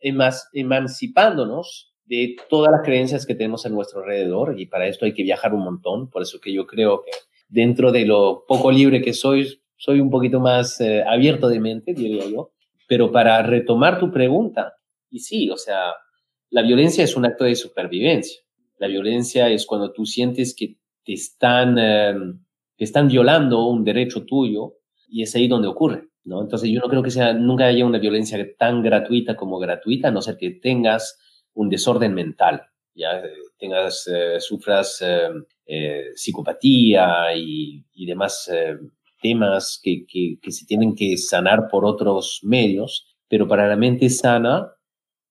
[0.00, 5.22] emancipándonos de todas las creencias que tenemos a nuestro alrededor y para esto hay que
[5.22, 7.10] viajar un montón, por eso que yo creo que
[7.48, 11.94] dentro de lo poco libre que soy, soy un poquito más eh, abierto de mente,
[11.94, 12.52] diría yo,
[12.86, 14.74] pero para retomar tu pregunta,
[15.10, 15.92] y sí, o sea,
[16.50, 18.40] la violencia es un acto de supervivencia.
[18.78, 22.14] La violencia es cuando tú sientes que te están, eh,
[22.76, 24.74] están violando un derecho tuyo
[25.08, 26.08] y es ahí donde ocurre.
[26.36, 30.10] Entonces yo no creo que sea, nunca haya una violencia tan gratuita como gratuita, a
[30.10, 31.18] no ser que tengas
[31.54, 32.62] un desorden mental,
[32.98, 33.22] ya
[33.58, 35.30] tengas, eh, sufras eh,
[35.66, 38.50] eh, psicopatía y, demás
[39.20, 44.08] temas que, que, que, se tienen que sanar por otros medios, pero para la mente
[44.08, 44.72] sana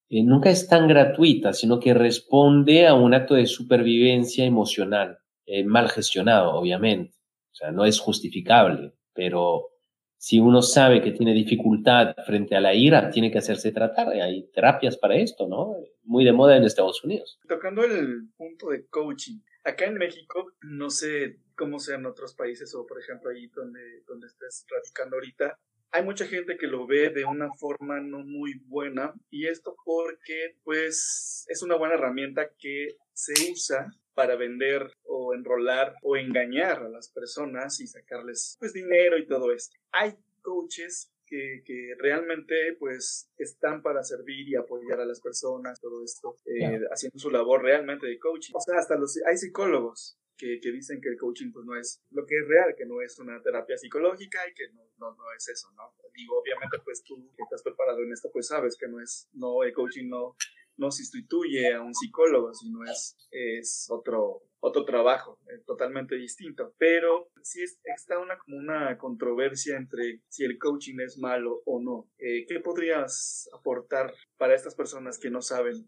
[0.09, 5.17] nunca es tan gratuita, sino que responde a un acto de supervivencia emocional,
[5.65, 7.13] mal gestionado, obviamente.
[7.51, 9.69] O sea, no es justificable, pero
[10.17, 14.09] si uno sabe que tiene dificultad frente a la ira, tiene que hacerse tratar.
[14.09, 15.75] Hay terapias para esto, ¿no?
[16.03, 17.39] Muy de moda en Estados Unidos.
[17.47, 22.73] Tocando el punto de coaching, acá en México, no sé cómo sea en otros países
[22.75, 25.59] o, por ejemplo, ahí donde, donde estés radicando ahorita,
[25.91, 30.55] hay mucha gente que lo ve de una forma no muy buena y esto porque
[30.63, 36.89] pues es una buena herramienta que se usa para vender o enrolar o engañar a
[36.89, 39.77] las personas y sacarles pues dinero y todo esto.
[39.91, 46.03] Hay coaches que, que, realmente pues están para servir y apoyar a las personas, todo
[46.03, 48.53] esto, eh, haciendo su labor realmente de coaching.
[48.55, 52.01] O sea, hasta los, hay psicólogos que, que, dicen que el coaching pues no es
[52.09, 55.23] lo que es real, que no es una terapia psicológica y que no, no, no
[55.37, 55.93] es eso, ¿no?
[56.11, 59.63] Digo, obviamente pues tú que estás preparado en esto pues sabes que no es, no,
[59.63, 60.35] el coaching no,
[60.77, 66.73] no sustituye a un psicólogo, sino es, es otro, otro trabajo eh, totalmente distinto.
[66.77, 72.09] Pero sí está una, como una controversia entre si el coaching es malo o no.
[72.17, 75.87] Eh, ¿Qué podrías aportar para estas personas que no saben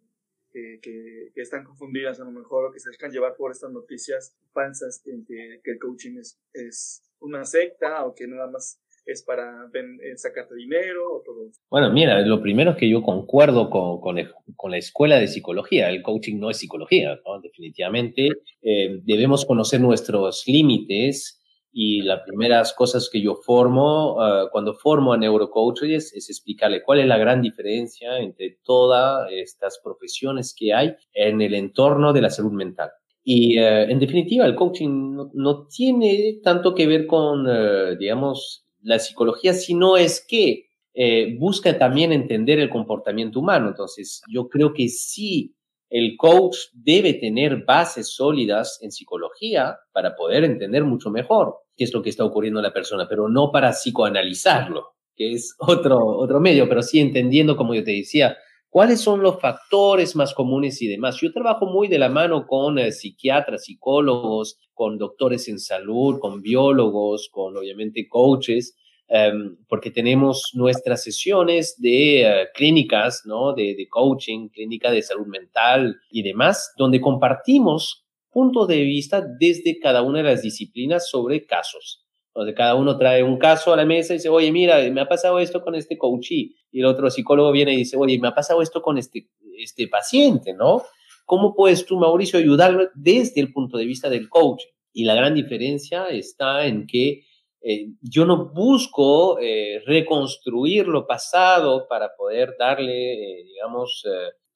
[0.52, 4.36] que, que, están confundidas a lo mejor o que se dejan llevar por estas noticias
[4.52, 9.70] falsas que, que el coaching es, es una secta o que nada más es para
[9.74, 14.18] eh, sacarte dinero o todo Bueno, mira, lo primero es que yo concuerdo con, con,
[14.56, 15.90] con la escuela de psicología.
[15.90, 17.42] El coaching no es psicología, ¿no?
[17.42, 18.30] Definitivamente
[18.62, 21.40] eh, debemos conocer nuestros límites
[21.72, 27.00] y las primeras cosas que yo formo, uh, cuando formo a neurocoaches, es explicarle cuál
[27.00, 32.30] es la gran diferencia entre todas estas profesiones que hay en el entorno de la
[32.30, 32.90] salud mental.
[33.24, 38.66] Y uh, en definitiva, el coaching no, no, tiene tanto que ver con, uh, digamos,
[38.82, 43.70] la psicología, sino es que eh, busca también entender el comportamiento humano.
[43.70, 45.56] Entonces, yo creo que sí
[45.90, 51.94] el coach debe tener bases sólidas en psicología para poder entender mucho mejor qué es
[51.94, 56.40] lo que está ocurriendo en la persona, pero no para psicoanalizarlo, que es otro, otro
[56.40, 58.38] medio, pero sí entendiendo, como yo te decía,
[58.70, 61.18] cuáles son los factores más comunes y demás.
[61.22, 66.42] Yo trabajo muy de la mano con eh, psiquiatras, psicólogos, con doctores en salud, con
[66.42, 68.76] biólogos, con obviamente coaches,
[69.12, 73.54] Em, porque tenemos nuestras sesiones de eh, clínicas, ¿no?
[73.54, 79.80] De, de, coaching, clínica de salud mental y demás, donde compartimos puntos de vista desde
[79.80, 82.06] cada una de las disciplinas sobre casos.
[82.34, 85.08] Donde cada uno trae un caso a la mesa y dice, oye, mira, me ha
[85.08, 86.56] pasado esto con este coachee.
[86.72, 89.88] Y el otro psicólogo viene y dice, oye, me ha pasado esto con este, este
[89.88, 90.84] paciente, ¿no?
[91.26, 94.70] ¿Cómo puedes tú, Mauricio, ayudarlo desde el punto de vista del coaching?
[94.94, 97.24] Y la gran diferencia está en que
[97.62, 104.04] eh, yo no busco eh, reconstruir lo pasado para poder darle, eh, digamos,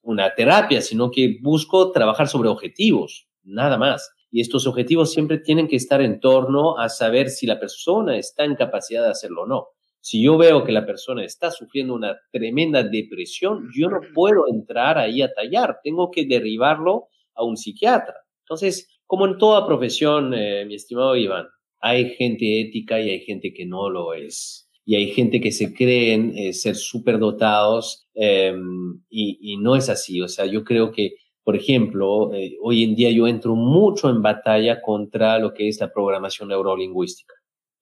[0.01, 4.12] una terapia, sino que busco trabajar sobre objetivos, nada más.
[4.34, 8.43] Y estos objetivos siempre tienen que estar en torno a saber si la persona está
[8.43, 9.67] en capacidad de hacerlo o no.
[10.02, 14.98] Si yo veo que la persona está sufriendo una tremenda depresión, yo no puedo entrar
[14.98, 18.15] ahí a tallar, tengo que derribarlo a un psiquiatra.
[18.39, 21.46] Entonces, como en toda profesión, mi estimado Iván,
[21.80, 24.67] hay gente ética y hay gente que no lo es.
[24.84, 30.19] Y hay gente que se creen eh, ser superdotados em, y, y, no es así.
[30.22, 34.21] O sea, yo creo que, por ejemplo, eh, hoy en día yo entro mucho en
[34.21, 37.34] batalla contra lo que es la programación neurolingüística,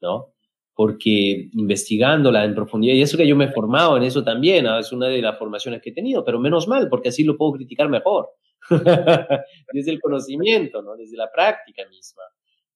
[0.01, 0.33] ¿no?
[0.73, 4.91] Porque investigándola en profundidad, y eso que yo me he formado en eso también, es
[4.91, 7.89] una de las formaciones que he tenido, pero menos mal, porque así lo puedo criticar
[7.89, 8.29] mejor.
[9.73, 10.95] desde el conocimiento, ¿no?
[10.95, 12.23] Desde la práctica misma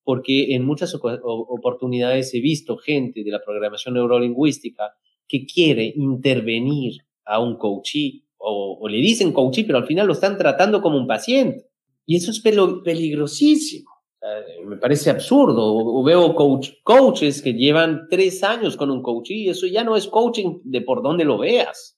[0.06, 4.94] porque en muchas oportunidades he visto gente de la programación neurolingüística
[5.28, 10.38] que quiere intervenir a un coachee o, le dicen coachee, pero al final lo están
[10.38, 11.66] tratando como un paciente.
[12.06, 13.90] Y eso es peligrosísimo.
[14.66, 15.64] me parece absurdo.
[15.66, 19.96] O, veo coach, coaches que llevan tres años con un coachee y eso ya no
[19.96, 21.98] es coaching de por donde lo veas.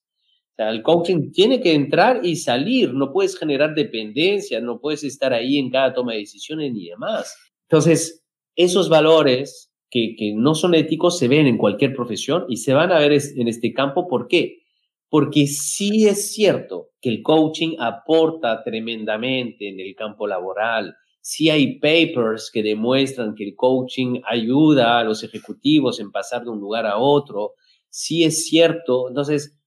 [0.57, 2.93] El coaching tiene que entrar y salir.
[2.93, 7.36] No puedes generar dependencia, no puedes estar ahí en cada toma de decisiones ni demás.
[7.69, 8.23] Entonces,
[8.55, 12.91] esos valores que, que, no son éticos se ven en cualquier profesión y se van
[12.91, 14.07] a ver en este campo.
[14.07, 14.63] ¿Por qué?
[15.10, 20.96] Porque sí es cierto que el coaching aporta tremendamente en el campo laboral.
[21.22, 26.50] Sí hay papers que demuestran que el coaching ayuda a los ejecutivos en pasar de
[26.50, 27.54] un lugar a otro.
[27.89, 29.08] Sí es cierto.
[29.08, 29.58] Entonces,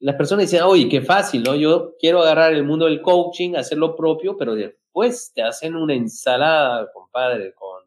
[0.00, 1.54] las personas dicen, oye, qué fácil, ¿no?
[1.56, 5.94] Yo quiero agarrar el mundo del coaching, hacer lo propio, pero después te hacen una
[5.94, 7.82] ensalada, compadre, con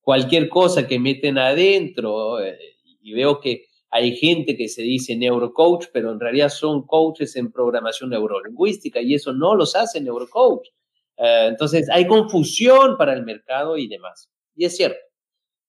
[0.00, 2.40] cualquier cosa que meten adentro.
[2.40, 2.58] Eh,
[3.00, 7.50] y veo que hay gente que se dice neurocoach, pero en realidad son coaches en
[7.50, 10.68] programación neurolingüística y eso no los hace neurocoach.
[11.16, 14.28] Eh, entonces hay confusión para el mercado y demás.
[14.54, 14.98] Y es cierto.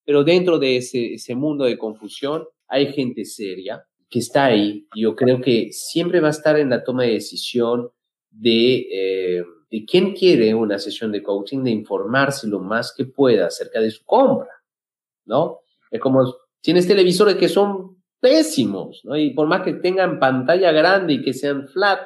[0.05, 4.87] Pero dentro de ese, ese mundo de confusión hay gente seria que está ahí.
[4.95, 7.89] Yo creo que siempre va a estar en la toma de decisión
[8.31, 9.43] de, eh,
[9.87, 14.03] ¿quién quiere una sesión de coaching de informarse lo más que pueda acerca de su
[14.05, 14.49] compra?
[15.25, 15.59] ¿No?
[15.91, 19.15] Es como, tienes televisores que son pésimos, ¿no?
[19.15, 22.01] Y por más que tengan pantalla grande y que sean flat,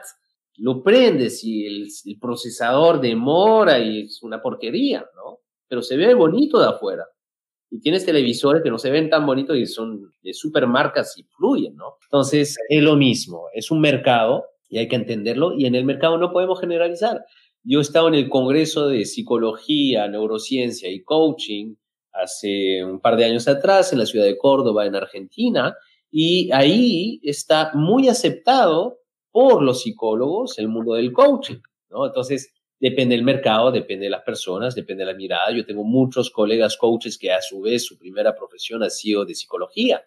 [0.58, 5.40] lo prendes y el, procesador demora y es una porquería, ¿no?
[5.68, 7.06] Pero se ve bonito de afuera
[7.70, 11.76] y tienes televisores que no se ven tan bonitos y son de supermarcas y fluyen,
[11.76, 11.96] ¿no?
[12.04, 16.18] Entonces, es lo mismo, es un mercado y hay que entenderlo y en el mercado
[16.18, 17.26] no podemos generalizar.
[17.64, 21.76] Yo he estado en el Congreso de Psicología, Neurociencia y Coaching
[22.12, 25.76] hace un par de años atrás en la ciudad de Córdoba, en Argentina,
[26.14, 29.00] y ahí está muy aceptado
[29.32, 31.58] por los psicólogos el mundo del coaching,
[31.90, 32.06] ¿no?
[32.06, 35.52] Entonces, Depende del mercado, depende de las personas, depende de la mirada.
[35.52, 39.36] Yo tengo muchos colegas coaches que a su vez su primera profesión ha sido de
[39.36, 40.04] psicología.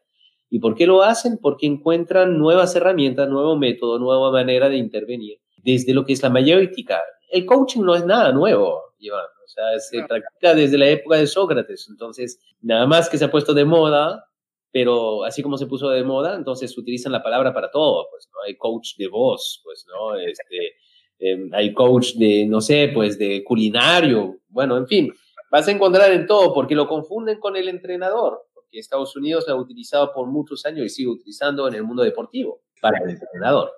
[0.50, 1.38] ¿Y por qué lo hacen?
[1.38, 6.28] Porque encuentran nuevas herramientas, nuevo método, nueva manera de intervenir desde lo que es la
[6.28, 7.00] mayéutica.
[7.30, 9.24] El coaching no es nada nuevo, Iván.
[9.24, 11.86] O sea, se practica desde la época de Sócrates.
[11.88, 14.28] Entonces, nada más que se ha puesto de moda,
[14.72, 18.08] pero así como se puso de moda, entonces utilizan la palabra para todo.
[18.10, 18.42] Pues, ¿no?
[18.46, 20.16] Hay coach de voz, pues, ¿no?
[20.16, 20.74] Este,
[21.18, 25.12] Em, hay coach de, no sé, pues de culinario, bueno, en fin,
[25.50, 29.54] vas a encontrar en todo porque lo confunden con el entrenador, porque Estados Unidos lo
[29.54, 33.72] ha utilizado por muchos años y sigue utilizando en el mundo deportivo para el entrenador.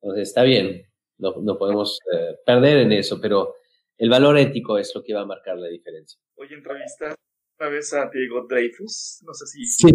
[0.00, 0.86] Entonces está bien,
[1.18, 3.54] no, podemos eh, perder en eso, pero
[3.98, 6.18] el valor ético es lo que va a marcar la diferencia.
[6.36, 7.14] Hoy entrevista
[7.62, 9.64] una vez a Diego Dreyfus, no sé si...
[9.66, 9.88] Sí,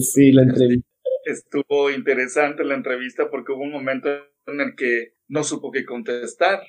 [0.00, 0.88] sí, la entrevista.
[1.24, 4.08] Estuvo interesante la entrevista porque hubo un momento
[4.46, 6.60] en el que no supo qué contestar.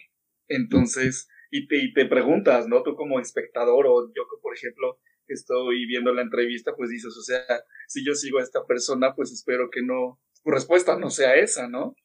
[0.48, 2.84] Entonces, y te, y te preguntas, ¿no?
[2.84, 7.22] Tú como espectador o yo que, por ejemplo, estoy viendo la entrevista, pues dices, o
[7.24, 7.42] sea,
[7.88, 11.68] si yo sigo a esta persona, pues espero que no, tu respuesta no sea esa,
[11.68, 11.96] ¿no?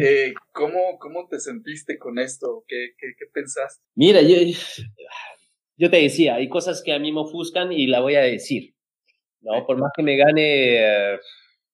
[0.00, 2.64] Eh, ¿cómo, ¿Cómo te sentiste con esto?
[2.68, 3.84] ¿Qué, qué, qué pensaste?
[3.94, 4.36] Mira, yo,
[5.76, 8.74] yo te decía, hay cosas que a mí me ofuscan y la voy a decir,
[9.40, 9.64] ¿no?
[9.66, 11.18] Por más que me gane,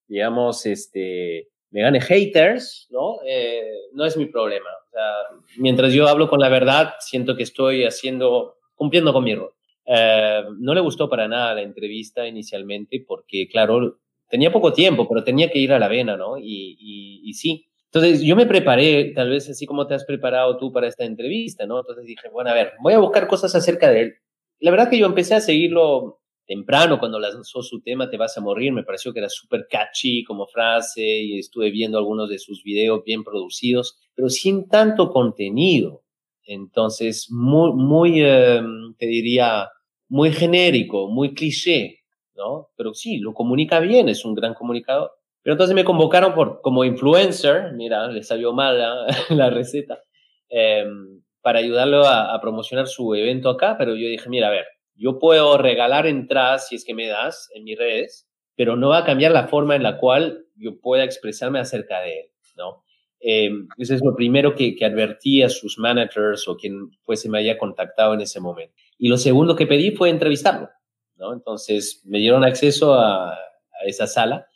[0.07, 3.19] digamos, este, me gane haters, ¿no?
[3.25, 4.69] Eh, no es mi problema.
[4.87, 9.35] O sea, mientras yo hablo con la verdad, siento que estoy haciendo, cumpliendo con mi
[9.35, 9.53] rol.
[9.85, 15.23] Eh, no le gustó para nada la entrevista inicialmente porque, claro, tenía poco tiempo, pero
[15.23, 16.37] tenía que ir a la vena, ¿no?
[16.37, 17.68] Y, y, y, sí.
[17.91, 21.65] Entonces yo me preparé, tal vez así como te has preparado tú para esta entrevista,
[21.65, 21.79] ¿no?
[21.79, 24.13] Entonces dije, bueno, a ver, voy a buscar cosas acerca de él.
[24.59, 28.41] La verdad que yo empecé a seguirlo temprano cuando lanzó su tema Te vas a
[28.41, 32.63] morir, me pareció que era súper catchy como frase y estuve viendo algunos de sus
[32.63, 36.03] videos bien producidos, pero sin tanto contenido.
[36.43, 39.69] Entonces, muy, muy em, te diría,
[40.09, 41.99] muy genérico, muy cliché,
[42.35, 42.69] ¿no?
[42.75, 45.11] Pero sí, lo comunica bien, es un gran comunicador.
[45.41, 50.03] Pero entonces me convocaron por, como influencer, mira, le salió mal la, receta,
[50.49, 54.65] em, para ayudarlo a, a promocionar su evento acá, pero yo dije, mira, a ver,
[54.95, 58.99] yo puedo regalar entradas si es que me das en mis redes, pero no va
[58.99, 62.25] a cambiar la forma en la cual yo pueda expresarme acerca de él,
[62.57, 62.83] ¿no?
[63.21, 67.39] Eh, eso es lo primero que, que, advertí a sus managers o quien fuese me
[67.39, 68.75] haya contactado en ese momento.
[68.97, 70.69] Y lo segundo que pedí fue entrevistarlo,
[71.15, 71.31] ¿no?
[71.33, 74.48] Entonces me dieron acceso a, a esa sala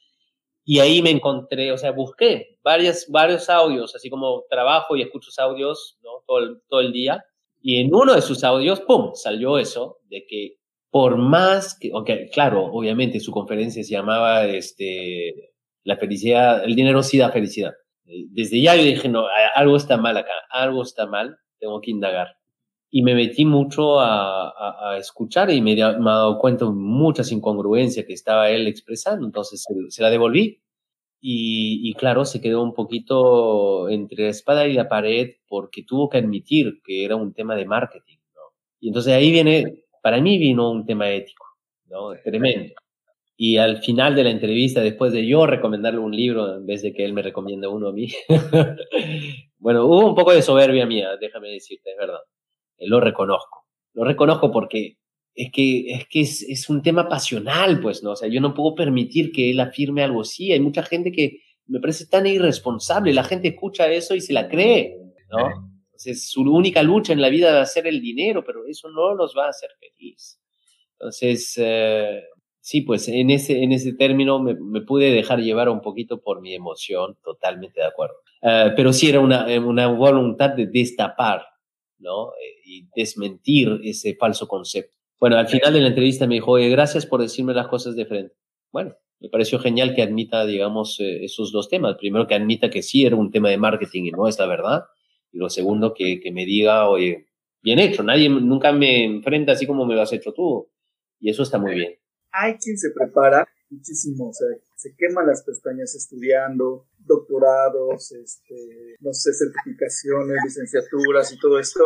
[0.66, 5.30] y ahí me encontré, o sea, busqué varias, varios audios, así como trabajo y escucho
[5.40, 6.24] audios, ¿no?
[6.26, 7.24] Todo el, todo el día
[7.66, 10.58] y en uno de sus audios, ¡pum!, salió eso, de que
[10.92, 15.54] por más que, okay, claro, obviamente su conferencia se llamaba este,
[15.86, 17.72] La felicidad, el dinero sí da felicidad.
[18.06, 21.92] Eh, desde ya yo dije, no, algo está mal acá, algo está mal, tengo que
[21.92, 22.36] indagar.
[22.96, 26.72] Y me metí mucho a, a, a escuchar y me, me, he dado cuenta de
[26.72, 30.62] muchas incongruencias que estaba él expresando, entonces se, se la devolví
[31.26, 36.18] y, claro, se quedó un poquito entre la espada y la pared porque tuvo que
[36.18, 38.42] admitir que era un tema de marketing, ¿no?
[38.82, 41.46] Y entonces ahí viene, para mí vino un tema ético,
[41.86, 42.10] ¿no?
[42.22, 42.74] Tremendo.
[43.38, 46.94] Y al final de la entrevista, después de yo recomendarle un libro en vez de
[46.94, 48.10] que él me recomienda uno a mí,
[49.58, 52.20] bueno, hubo un poco de soberbia mía, déjame decirte, es verdad.
[52.80, 53.66] Lo reconozco.
[53.94, 54.98] Lo reconozco porque
[55.36, 58.12] es que, es, que es, es, un tema pasional, pues, ¿no?
[58.12, 60.52] O sea, yo no puedo permitir que él afirme algo así.
[60.52, 63.14] Hay mucha gente que me parece tan irresponsable.
[63.14, 64.98] La gente escucha eso y se la cree,
[65.32, 65.74] ¿no?
[65.86, 69.14] Entonces, su única lucha en la vida va a ser el dinero, pero eso no
[69.14, 70.40] los va a hacer feliz.
[70.94, 72.24] Entonces, eh,
[72.60, 76.42] sí, pues en ese, en ese término me, me, pude dejar llevar un poquito por
[76.42, 78.16] mi emoción, totalmente de acuerdo.
[78.42, 81.46] Uh, pero sí era una, una voluntad de destapar,
[82.04, 82.30] ¿no?
[82.30, 84.96] Eh, y desmentir ese falso concepto.
[85.20, 88.06] Bueno, al final de la entrevista me dijo, oye, gracias por decirme las cosas de
[88.06, 88.36] frente.
[88.72, 91.96] Bueno, me pareció genial que admita, digamos, eh, esos dos temas.
[91.98, 94.84] Primero, que admita que sí era un tema de marketing y no es la verdad.
[95.32, 97.28] Y lo segundo, que, que me diga, oye,
[97.62, 100.70] bien hecho, nadie nunca me enfrenta así como me lo has hecho tú.
[101.20, 101.96] Y eso está muy bien.
[102.34, 109.14] Hay quien se prepara muchísimo, o sea, se queman las pestañas estudiando, doctorados, este, no
[109.14, 111.84] sé, certificaciones, licenciaturas y todo esto,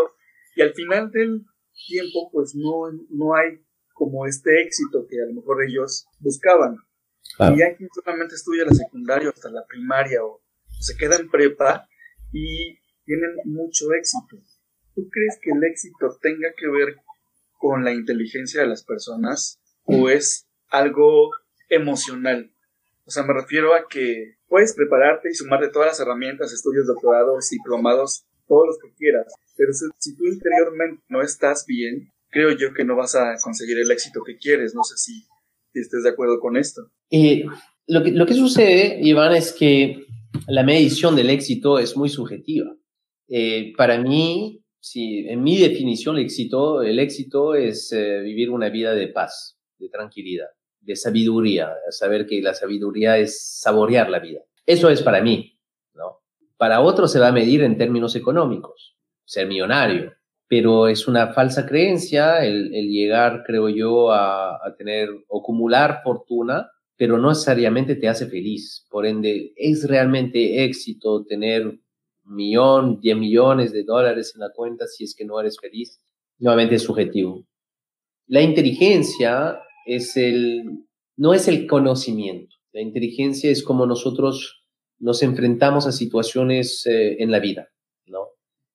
[0.56, 1.46] y al final del
[1.88, 3.64] tiempo, pues no, no hay
[3.94, 6.78] como este éxito que a lo mejor ellos buscaban.
[7.40, 10.42] Y hay quien solamente estudia la secundaria hasta la primaria o
[10.80, 11.88] se queda en prepa
[12.32, 14.38] y tienen mucho éxito.
[14.96, 16.96] ¿Tú crees que el éxito tenga que ver
[17.60, 21.32] con la inteligencia de las personas o es algo
[21.70, 22.52] emocional?
[23.06, 27.50] O sea, me refiero a que puedes prepararte y sumarte todas las herramientas, estudios, doctorados,
[27.50, 32.86] diplomados, todos los que quieras, pero si, tú interiormente no estás bien, creo yo que
[32.86, 34.76] no vas a conseguir el éxito que quieres.
[34.76, 35.26] No sé si,
[35.74, 36.90] estés de acuerdo con esto.
[37.12, 37.44] Eh,
[37.88, 40.06] lo, que, sucede, Iván, es que
[40.48, 42.76] la medición del éxito es muy subjetiva.
[43.28, 48.70] Eh, para mí, si, en mi definición, el éxito, el éxito es eh, vivir una
[48.70, 50.48] vida de paz, de tranquilidad,
[50.80, 54.42] de sabiduría, saber que la sabiduría es saborear la vida.
[54.66, 55.60] Eso es para mí,
[55.94, 56.20] ¿no?
[56.58, 60.14] Para otros se va a medir en términos económicos, ser millonario,
[60.48, 67.30] pero es una falsa creencia el, llegar, creo yo, a, tener, acumular fortuna pero no
[67.30, 68.86] necesariamente te hace feliz.
[68.90, 71.80] Por ende, es realmente éxito tener
[72.24, 76.02] millón, diez millones de dólares en la cuenta si es que no eres feliz.
[76.40, 77.46] Nuevamente es subjetivo.
[78.26, 80.86] La inteligencia es el,
[81.16, 82.56] no es el conocimiento.
[82.74, 84.66] La inteligencia es como nosotros
[85.00, 87.70] nos enfrentamos a situaciones eh, en la vida,
[88.06, 88.30] ¿no?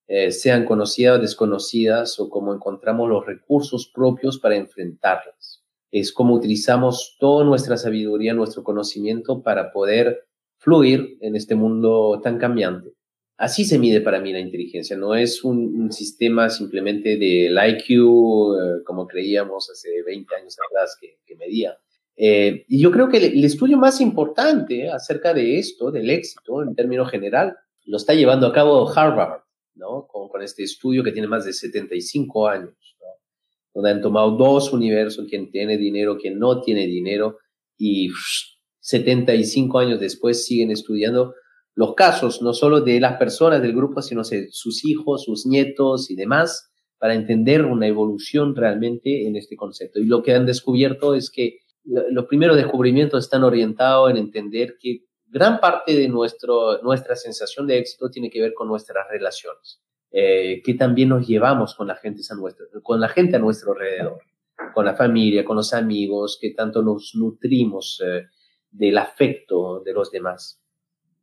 [0.08, 6.34] Eh, sean conocidas o desconocidas, o como encontramos los recursos propios para enfrentarlas es cómo
[6.34, 12.94] utilizamos toda nuestra sabiduría, nuestro conocimiento para poder fluir en este mundo tan cambiante.
[13.42, 18.84] Así se mide para mí la inteligencia, no es un, sistema simplemente del IQ eh,
[18.86, 21.76] como creíamos hace 20 años atrás que, medía.
[22.16, 26.76] Eh, y yo creo que el, estudio más importante acerca de esto, del éxito en
[26.76, 29.40] términos general, lo está llevando a cabo Harvard,
[29.74, 30.06] ¿no?
[30.06, 32.76] Con, con este estudio que tiene más de 75 años
[33.74, 37.38] donde han tomado dos universos, quien tiene dinero, quien no tiene dinero,
[37.76, 38.10] y
[38.78, 41.34] 75 años después siguen estudiando
[41.74, 46.10] los casos, no solo de las personas del grupo, sino de sus hijos, sus nietos
[46.10, 49.98] y demás, para entender una evolución realmente en este concepto.
[49.98, 55.04] Y lo que han descubierto es que los primeros descubrimientos están orientados en entender que
[55.26, 59.82] gran parte de nuestro, nuestra sensación de éxito tiene que ver con nuestras relaciones
[60.14, 63.72] eh, que también nos llevamos con la, gente a nuestro, con la gente a nuestro
[63.72, 64.18] alrededor,
[64.74, 68.26] con la familia, con los amigos, que tanto nos nutrimos eh,
[68.70, 70.61] del afecto de los demás.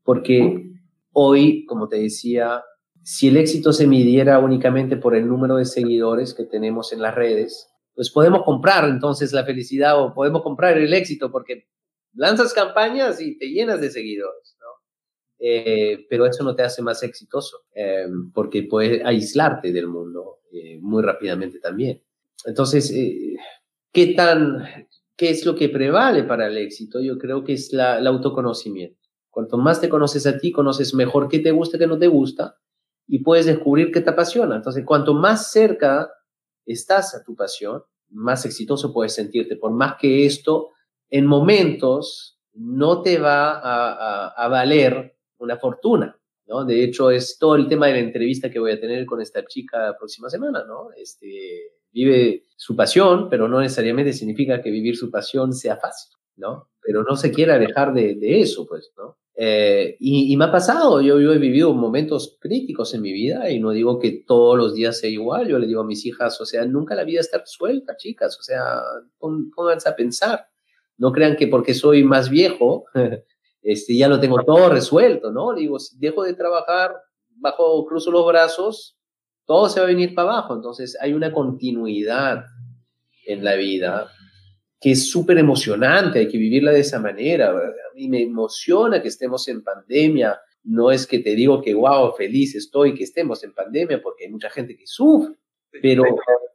[0.10, 0.72] Porque
[1.14, 2.64] hoy, como te decía,
[3.03, 7.14] si el éxito se midiera únicamente por el número de seguidores que tenemos en las
[7.14, 11.68] redes, pues podemos comprar entonces la felicidad o podemos comprar el éxito porque
[12.16, 14.57] lanzas campañas y te llenas de seguidores.
[15.38, 20.80] Eh, pero eso no te hace más exitoso, eh, porque puedes aislarte del mundo eh,
[20.82, 22.01] muy rápidamente también.
[22.45, 22.91] Entonces,
[23.93, 26.99] ¿qué, tan, ¿qué es lo que prevale para el éxito?
[26.99, 28.99] Yo creo que es la, el autoconocimiento.
[29.30, 32.57] Cuanto más te conoces a ti, conoces mejor qué te gusta, qué no te gusta,
[33.07, 34.55] y puedes descubrir qué te apasiona.
[34.55, 36.09] Entonces, cuanto más cerca
[36.65, 40.69] estás a tu pasión, más exitoso puedes sentirte, por más que esto
[41.09, 46.65] en momentos no te va a, valer una fortuna, ¿no?
[46.65, 49.45] De hecho, es todo el tema de la entrevista que voy a tener con esta
[49.45, 50.89] chica la próxima semana, ¿no?
[50.95, 56.69] Este, vive su pasión, pero no necesariamente significa que vivir su pasión sea fácil, ¿no?
[56.89, 59.15] Pero no se quiere alejar de, eso, pues, ¿no?
[59.35, 63.59] Eh, y, me ha pasado, yo, yo he vivido momentos críticos en mi vida y
[63.59, 66.47] no digo que todos los días sea igual, yo le digo a mis hijas, o
[66.47, 68.81] sea, nunca la vida está suelta, chicas, o sea,
[69.19, 70.47] pónganse a pensar,
[70.97, 72.85] no crean que porque soy más viejo
[73.61, 75.53] este, ya lo tengo todo resuelto, ¿no?
[75.53, 76.95] digo, si dejo de trabajar,
[77.35, 78.97] bajo, cruzo los brazos,
[79.45, 80.55] todo se va a venir para abajo.
[80.55, 82.45] Entonces hay una continuidad
[83.27, 84.09] en la vida
[84.80, 87.49] que es súper emocionante, hay que vivirla de esa manera.
[87.49, 90.39] A mí me emociona que estemos en pandemia.
[90.63, 94.32] No es que te digo que, wow, feliz estoy que estemos en pandemia, porque hay
[94.32, 95.36] mucha gente que sufre,
[95.82, 96.03] pero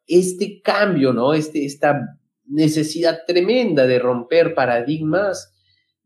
[0.07, 1.35] este cambio, ¿no?
[1.35, 5.55] Este, esta necesidad tremenda de romper paradigmas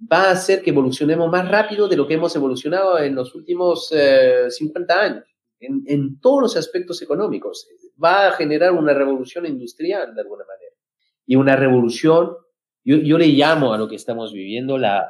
[0.00, 3.88] va a hacer que evolucionemos más rápido de lo que hemos evolucionado en los últimos
[3.88, 5.24] 50 eh, años,
[5.60, 7.68] en, todos los aspectos económicos.
[8.02, 10.67] Va a generar una revolución industrial de alguna manera.
[11.28, 12.30] Y una revolución,
[12.82, 15.06] yo, le llamo a lo que estamos viviendo la,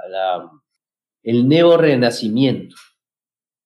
[1.23, 2.75] el neo-renacimiento.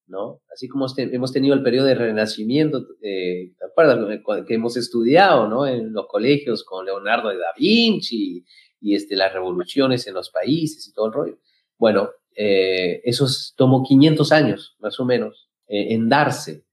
[0.07, 0.43] ¿no?
[0.53, 4.21] Así como hemos tenido el periodo de renacimiento, eh, ¿te acuerdas?
[4.47, 5.67] Que hemos estudiado, ¿no?
[5.67, 8.45] En los colegios con Leonardo da Vinci
[8.79, 11.39] y este, las revoluciones en los países y todo el rollo.
[11.79, 13.27] Bueno, eh, eso
[13.57, 16.67] tomó 500 años, más o menos, eh, en darse.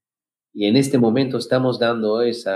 [0.53, 2.51] Y en este momento estamos dando ese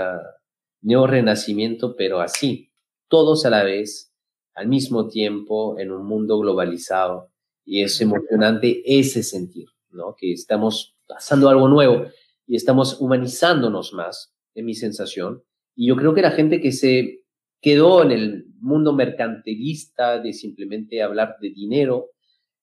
[0.82, 2.73] nuevo renacimiento, pero así,
[3.14, 4.12] todos a la vez,
[4.56, 7.30] al mismo tiempo, en un mundo globalizado.
[7.64, 10.16] Y es emocionante ese sentir, ¿no?
[10.18, 12.06] Que estamos pasando algo nuevo
[12.44, 15.44] y estamos humanizándonos más, en mi sensación.
[15.76, 17.20] Y yo creo que la gente que se
[17.60, 22.10] quedó en el mundo mercantilista de simplemente hablar de dinero,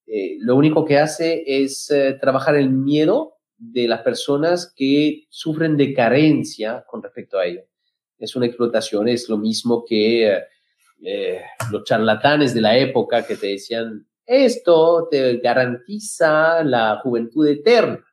[0.06, 5.78] eh, lo único que hace es eh, trabajar el miedo de las personas que sufren
[5.78, 7.62] de carencia con respecto a ello.
[8.22, 10.44] Es una explotación, es lo mismo que
[11.04, 11.42] eh,
[11.72, 18.06] los charlatanes de la época que te decían, esto te garantiza la juventud eterna.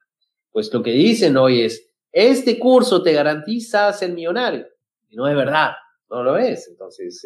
[0.51, 4.67] Pues lo que dicen hoy es, este curso te garantiza ser millonario.
[5.11, 5.73] Y no es verdad,
[6.09, 6.67] no lo es.
[6.69, 7.23] Entonces,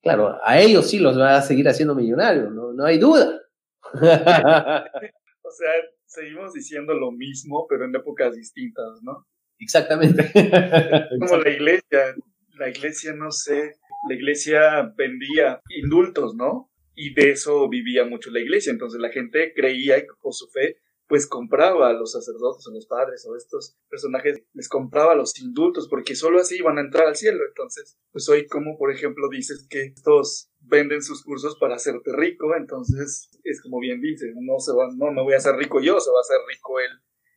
[0.00, 3.38] claro, a ellos sí los va a seguir haciendo millonarios, no, no hay duda.
[3.92, 5.72] o sea,
[6.06, 9.26] seguimos diciendo lo mismo, pero en épocas distintas, ¿no?
[9.58, 10.30] Exactamente.
[11.20, 12.14] Como la iglesia,
[12.58, 13.76] la iglesia, no sé,
[14.08, 16.70] la iglesia vendía indultos, ¿no?
[16.94, 18.70] Y de eso vivía mucho la iglesia.
[18.70, 20.78] Entonces la gente creía y por su fe
[21.08, 25.86] pues compraba a los sacerdotes o los padres o estos personajes, les compraba los indultos
[25.88, 27.44] porque solo así iban a entrar al cielo.
[27.46, 32.56] Entonces, pues hoy como por ejemplo dices que estos venden sus cursos para hacerte rico,
[32.56, 36.00] entonces es como bien dice, no se va, no me voy a hacer rico yo,
[36.00, 36.90] se va a hacer rico él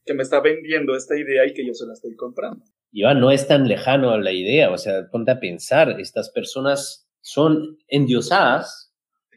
[0.09, 2.65] que me está vendiendo esta idea y que yo se la estoy comprando.
[2.91, 7.77] Iván, no es tan lejano la idea, o sea, ponte a pensar, estas personas son
[7.87, 8.91] endiosadas,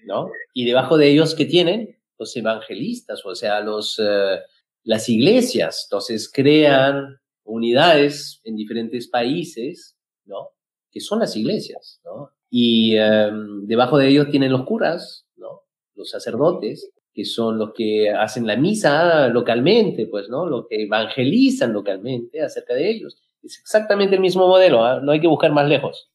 [0.06, 0.30] ¿no?
[0.54, 2.02] Y debajo de ellos, ¿qué tienen?
[2.22, 4.38] los evangelistas, o sea, los, eh,
[4.84, 5.86] las iglesias.
[5.86, 10.50] Entonces crean unidades en diferentes países, ¿no?
[10.90, 12.30] Que son las iglesias, ¿no?
[12.48, 15.62] Y em, debajo de ellos tienen los curas, ¿no?
[15.94, 20.46] Los sacerdotes, que son los que hacen la misa localmente, pues, ¿no?
[20.46, 23.20] Los que evangelizan localmente acerca de ellos.
[23.42, 25.00] Es exactamente el mismo modelo, ¿ah?
[25.02, 26.10] no hay que buscar más lejos.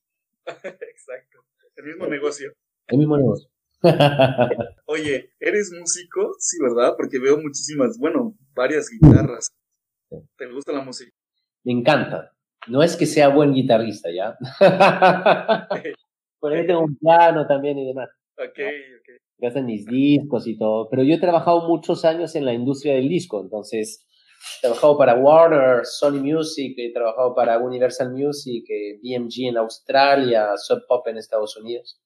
[0.45, 1.39] Exacto,
[1.75, 2.53] el mismo negocio.
[2.87, 3.49] El mismo negocio.
[4.85, 6.35] Oye, ¿eres músico?
[6.39, 6.95] Sí, ¿verdad?
[6.97, 9.49] Porque veo muchísimas, bueno, varias guitarras.
[10.37, 11.11] ¿Te gusta la música?
[11.63, 12.33] Me encanta.
[12.67, 14.37] No es que sea buen guitarrista, ¿ya?
[16.39, 18.09] Por ahí tengo un piano también y demás.
[18.37, 18.59] Ok,
[18.99, 19.21] ok.
[19.41, 20.89] Hacen mis discos y todo.
[20.89, 24.05] Pero yo he trabajado muchos años en la industria del disco, entonces
[24.57, 30.49] he trabajado para Warner, Sony Music, he trabajado para Universal Music, eh, BMG en Australia,
[30.57, 31.99] Sub Pop en Estados Unidos.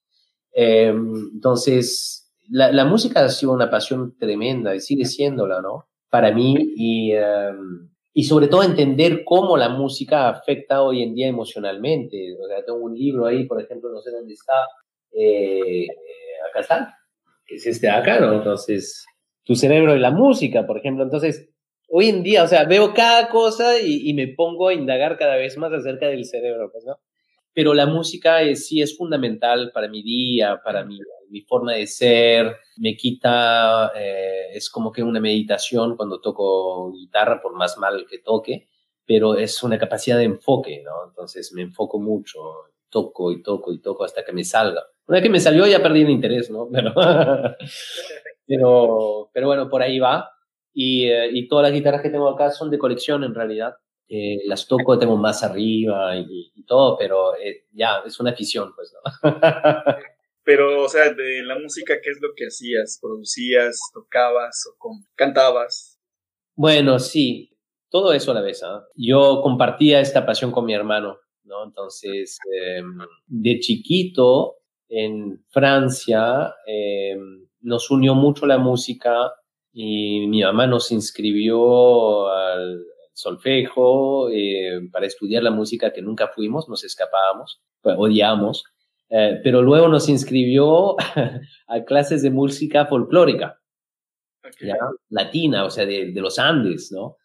[0.52, 5.86] Em, entonces, la, música ha sido una pasión tremenda y sigue siéndola, ¿no?
[6.10, 11.28] Para mí y, em, y sobre todo entender cómo la música afecta hoy en día
[11.28, 12.36] emocionalmente.
[12.42, 14.54] O sea, tengo un libro ahí, por ejemplo, no sé dónde está,
[15.12, 15.86] eh,
[16.50, 16.98] acá está,
[17.46, 18.34] es este de acá, ¿no?
[18.34, 19.04] Entonces,
[19.44, 21.04] tu cerebro y la música, por ejemplo.
[21.04, 21.48] Entonces,
[21.88, 25.36] hoy en día, o sea, veo cada cosa y, y me pongo a indagar cada
[25.36, 26.98] vez más acerca del cerebro, pues, ¿no?
[27.54, 32.56] pero la música sí es fundamental para mi día, para mi, mi forma de ser,
[32.78, 38.18] me quita, eh, es como que una meditación cuando toco guitarra, por más mal que
[38.18, 38.68] toque,
[39.04, 41.08] pero es una capacidad de enfoque, ¿no?
[41.08, 42.38] Entonces me enfoco mucho,
[42.88, 44.82] toco y toco y toco hasta que me salga.
[45.06, 46.68] Una vez que me salió ya perdí el interés, ¿no?
[46.72, 46.94] Pero,
[48.44, 50.28] pero, pero bueno, por ahí va.
[50.74, 53.74] Y, eh, y todas las guitarras que tengo acá son de colección en realidad.
[54.14, 58.92] Eh, las toco, tengo más arriba y, todo, pero eh, ya, es una afición, pues,
[58.92, 59.22] ¿no?
[60.44, 62.98] pero, o sea, de la música, ¿qué es lo que hacías?
[63.00, 65.98] ¿Producías, tocabas o cantabas?
[66.54, 67.56] Bueno, sí,
[67.88, 68.62] todo eso a la vez.
[68.62, 68.84] ¿ah?
[68.94, 71.64] Yo compartía esta pasión con mi hermano, ¿no?
[71.64, 74.56] Entonces, em, de chiquito,
[74.94, 79.32] en Francia, em, nos unió mucho la música
[79.72, 82.84] y mi mamá nos inscribió al
[83.14, 88.64] solfejo, eh, para estudiar la música que nunca fuimos, nos escapábamos, pues, odiamos,
[89.08, 90.96] eh, pero luego nos inscribió
[91.68, 93.58] a clases de música folclórica,
[95.08, 97.16] latina, o sea, de, los Andes, ¿no?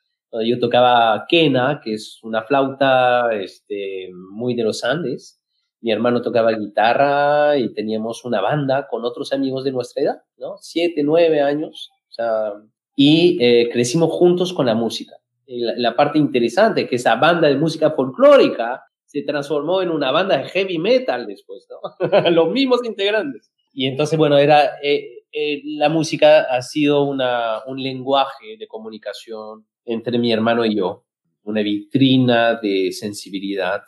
[0.46, 5.42] Yo tocaba quena, que es una flauta este, muy de los Andes.
[5.88, 10.56] Mi hermano tocaba guitarra y teníamos una banda con otros amigos de nuestra edad, ¿no?
[10.60, 11.92] Siete, nueve años.
[12.10, 12.54] O sea,
[12.96, 15.16] y eh, crecimos juntos con la música
[15.48, 20.50] la, parte interesante, que esa banda de música folclórica se transformó en una banda de
[20.50, 21.80] heavy metal después, ¿no?
[22.32, 23.52] Los mismos integrantes.
[23.74, 29.66] Y entonces, bueno, era, eh, eh, la música ha sido una, un lenguaje de comunicación
[29.86, 31.06] entre mi hermano y yo,
[31.44, 33.82] una vitrina de sensibilidad,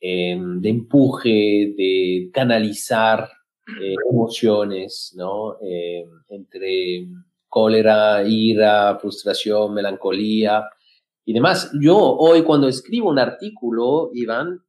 [0.00, 3.28] em, de empuje, de canalizar
[3.80, 5.56] eh, emociones, ¿no?
[5.60, 7.06] Em, entre
[7.48, 10.64] cólera, ira, frustración, melancolía
[11.24, 11.70] y demás.
[11.80, 14.62] Yo hoy cuando escribo un artículo, Iván,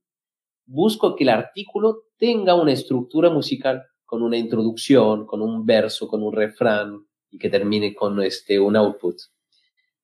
[0.65, 6.21] busco que el artículo tenga una estructura musical con una introducción, con un verso, con
[6.23, 9.15] un refrán y que termine con este, un output.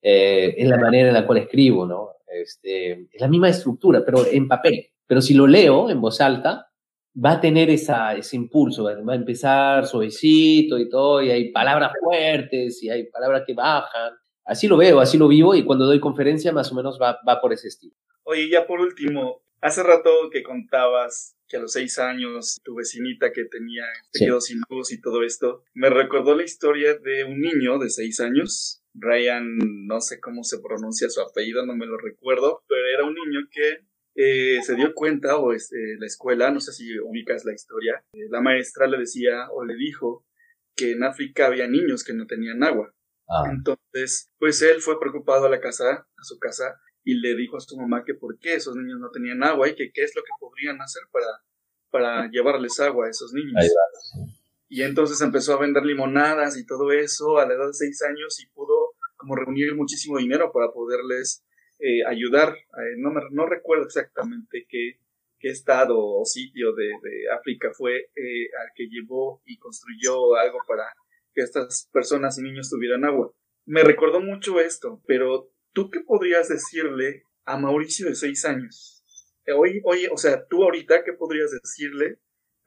[0.01, 2.11] Eh, es la manera en la cual escribo, ¿no?
[2.27, 4.87] Este, es la misma estructura, pero en papel.
[5.05, 6.67] Pero si lo leo en voz alta,
[7.23, 11.91] va a tener esa, ese impulso, va a empezar suavecito y todo, y hay palabras
[12.01, 14.13] fuertes y hay palabras que bajan.
[14.45, 17.41] Así lo veo, así lo vivo, y cuando doy conferencia más o menos va, va
[17.41, 17.95] por ese estilo.
[18.23, 23.31] Oye, ya por último, hace rato que contabas que a los seis años tu vecinita
[23.31, 27.79] que tenía quedó sin luz y todo esto, me recordó la historia de un niño
[27.79, 32.63] de seis años, Ryan, no sé cómo se pronuncia su apellido, no me lo recuerdo,
[32.67, 33.85] pero era un niño que
[34.15, 38.27] eh, se dio cuenta, o este, la escuela, no sé si ubicas la historia, eh,
[38.29, 40.25] la maestra le decía o le dijo
[40.75, 42.93] que en África había niños que no tenían agua.
[43.29, 43.43] Ah.
[43.51, 47.61] Entonces, pues él fue preocupado a la casa, a su casa, y le dijo a
[47.61, 50.23] su mamá que por qué esos niños no tenían agua y que qué es lo
[50.23, 51.27] que podrían hacer para,
[51.89, 53.53] para llevarles agua a esos niños.
[54.69, 58.39] Y entonces empezó a vender limonadas y todo eso a la edad de seis años
[58.41, 61.43] y pudo como reunir muchísimo dinero para poderles
[61.79, 62.49] eh, ayudar.
[62.55, 64.99] Eh, no, no recuerdo exactamente qué,
[65.39, 70.59] qué estado o sitio de, de África fue eh, al que llevó y construyó algo
[70.67, 70.83] para
[71.33, 73.31] que estas personas y niños tuvieran agua.
[73.65, 79.03] Me recordó mucho esto, pero ¿tú qué podrías decirle a Mauricio de seis años?
[79.55, 82.19] Hoy, oye, o sea, tú ahorita, ¿qué podrías decirle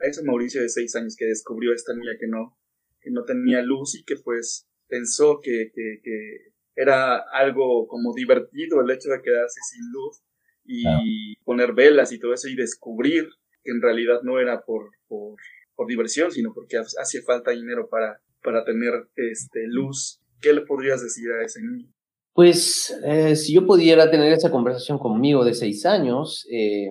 [0.03, 2.57] a ese Mauricio de seis años que descubrió a esta niña que no,
[3.01, 8.91] que no tenía luz y que pues pensó que, que, era algo como divertido el
[8.91, 10.23] hecho de quedarse sin luz
[10.65, 13.29] y poner velas y todo eso y descubrir
[13.63, 15.37] que en realidad no era por, por,
[15.75, 20.21] por diversión, sino porque hacía falta dinero para, para tener este, luz.
[20.41, 21.91] ¿Qué le podrías decir a ese niño?
[22.35, 26.89] Pues eh, si yo pudiera tener esa conversación conmigo de seis años, eh,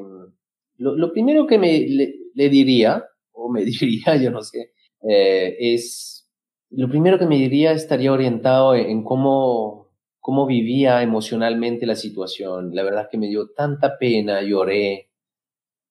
[0.77, 4.71] lo, primero que me le, diría, o me diría, yo no sé,
[5.09, 6.29] eh, es,
[6.69, 12.75] lo primero que me diría estaría orientado en, cómo, cómo vivía emocionalmente la situación.
[12.75, 15.09] La verdad que me dio tanta pena, lloré,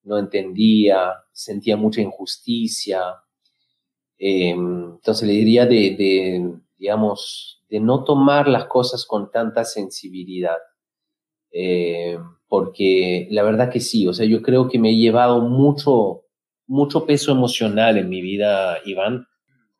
[0.03, 3.01] no entendía, sentía mucha injusticia.
[4.17, 10.57] entonces le diría de, de digamos, de no tomar las cosas con tanta sensibilidad.
[11.51, 16.23] Eh, porque la verdad que sí, o sea, yo creo que me he llevado mucho,
[16.69, 19.27] mucho peso emocional en mi vida, Iván,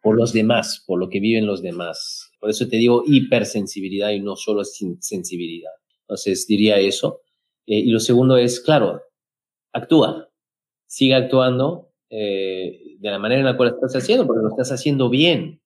[0.01, 2.31] por los demás, por lo que viven los demás.
[2.39, 5.71] Por eso te digo hipersensibilidad y no solo sensibilidad.
[6.01, 7.21] Entonces diría eso.
[7.65, 9.01] Eh, y lo segundo es, claro,
[9.71, 10.29] actúa,
[10.85, 15.09] sigue actuando eh, de la manera en la cual estás haciendo, porque lo estás haciendo
[15.09, 15.61] bien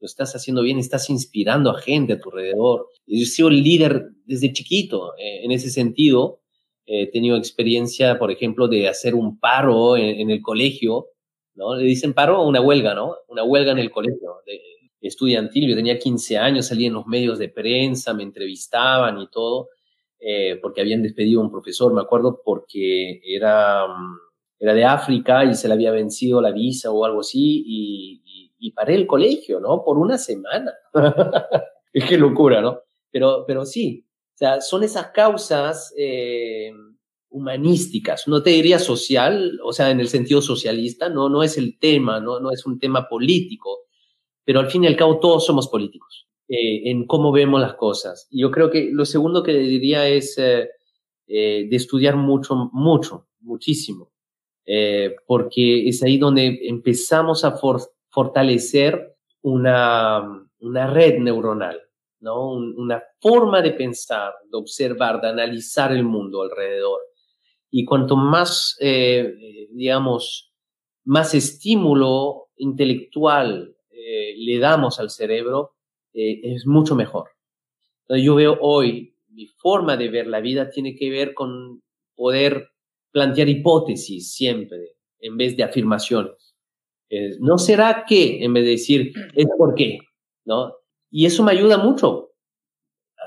[0.00, 2.88] lo estás haciendo bien, estás inspirando a gente a tu alrededor.
[3.06, 6.40] Yo sido líder desde chiquito, eh, en ese sentido.
[6.88, 11.08] He tenido experiencia, por ejemplo, de hacer un paro en, el colegio,
[11.54, 11.76] ¿no?
[11.76, 13.14] Le dicen paro una huelga, ¿no?
[13.28, 14.58] Una huelga en el colegio de,
[15.00, 15.68] estudiantil.
[15.68, 19.68] Yo tenía 15 años, salí en los medios de prensa, me entrevistaban y todo,
[20.18, 24.16] eh, porque habían despedido a un profesor, me acuerdo, porque era, mm,
[24.58, 28.72] era de África y se le había vencido la visa o algo así, y, y
[28.72, 29.84] paré el colegio, ¿no?
[29.84, 30.72] Por una semana.
[31.92, 32.80] es que locura, ¿no?
[33.10, 34.07] Pero, pero sí,
[34.38, 36.70] o sea, son esas causas eh,
[37.28, 41.76] humanísticas, no te diría social, o sea, en el sentido socialista, no, no es el
[41.80, 43.80] tema, no, no es un tema político,
[44.44, 48.28] pero al fin y al cabo todos somos políticos eh, en cómo vemos las cosas.
[48.30, 50.68] Yo creo que lo segundo que diría es eh,
[51.26, 54.12] de estudiar mucho, mucho, muchísimo,
[55.26, 57.80] porque es ahí donde empezamos a, for
[58.10, 61.87] fortalecer una, una red neuronal,
[62.20, 62.52] ¿no?
[62.52, 67.00] una forma de pensar, de observar, de analizar el mundo alrededor.
[67.70, 70.52] Y cuanto más, eh, digamos,
[71.04, 75.74] más estímulo intelectual eh, le damos al cerebro,
[76.12, 77.30] eh, es mucho mejor.
[78.02, 81.82] Entonces, yo veo hoy, mi forma de ver la vida tiene que ver con
[82.14, 82.70] poder
[83.10, 86.48] plantear hipótesis siempre, en vez de afirmaciones
[87.40, 89.98] no será que, en vez de decir, es por qué,
[90.44, 90.74] ¿no?
[91.10, 92.28] Y eso me ayuda mucho,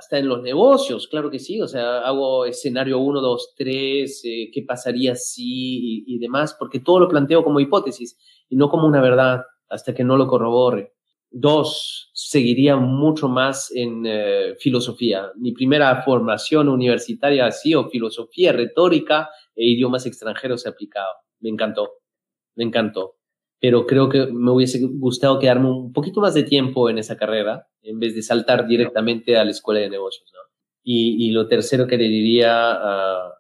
[0.02, 4.22] hasta en los negocios, claro que sí, o sea, hago escenario 1, 2, 3,
[4.52, 8.18] qué pasaría si y, demás, porque todo lo planteo como hipótesis
[8.50, 10.94] y no como una verdad hasta que no lo corrobore.
[11.30, 15.32] Dos, seguiría mucho más en eh, filosofía.
[15.36, 21.16] Mi primera formación universitaria ha sido filosofía, retórica e idiomas extranjeros aplicados.
[21.40, 22.00] Me encantó,
[22.56, 23.21] me encantó.
[23.62, 27.68] Pero creo que me hubiese gustado quedarme un poquito más de tiempo en esa carrera
[27.84, 30.30] en vez de saltar directamente a la escuela de negocios.
[30.84, 33.32] Y, lo tercero que le diría a,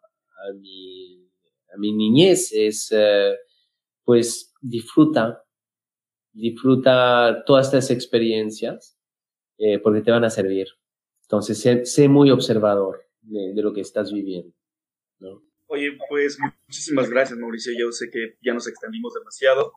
[0.55, 1.27] mi,
[1.73, 3.33] a mi, niñez es, eh,
[4.05, 5.43] pues, disfruta
[6.33, 8.97] disfruta todas estas experiencias
[9.57, 10.67] eh, porque te van a servir.
[11.23, 14.53] Entonces, sé, muy observador de, lo que estás viviendo.
[15.19, 15.41] ¿no?
[15.67, 17.73] Oye, pues muchísimas gracias, Mauricio.
[17.77, 19.73] Yo sé que ya nos extendimos demasiado.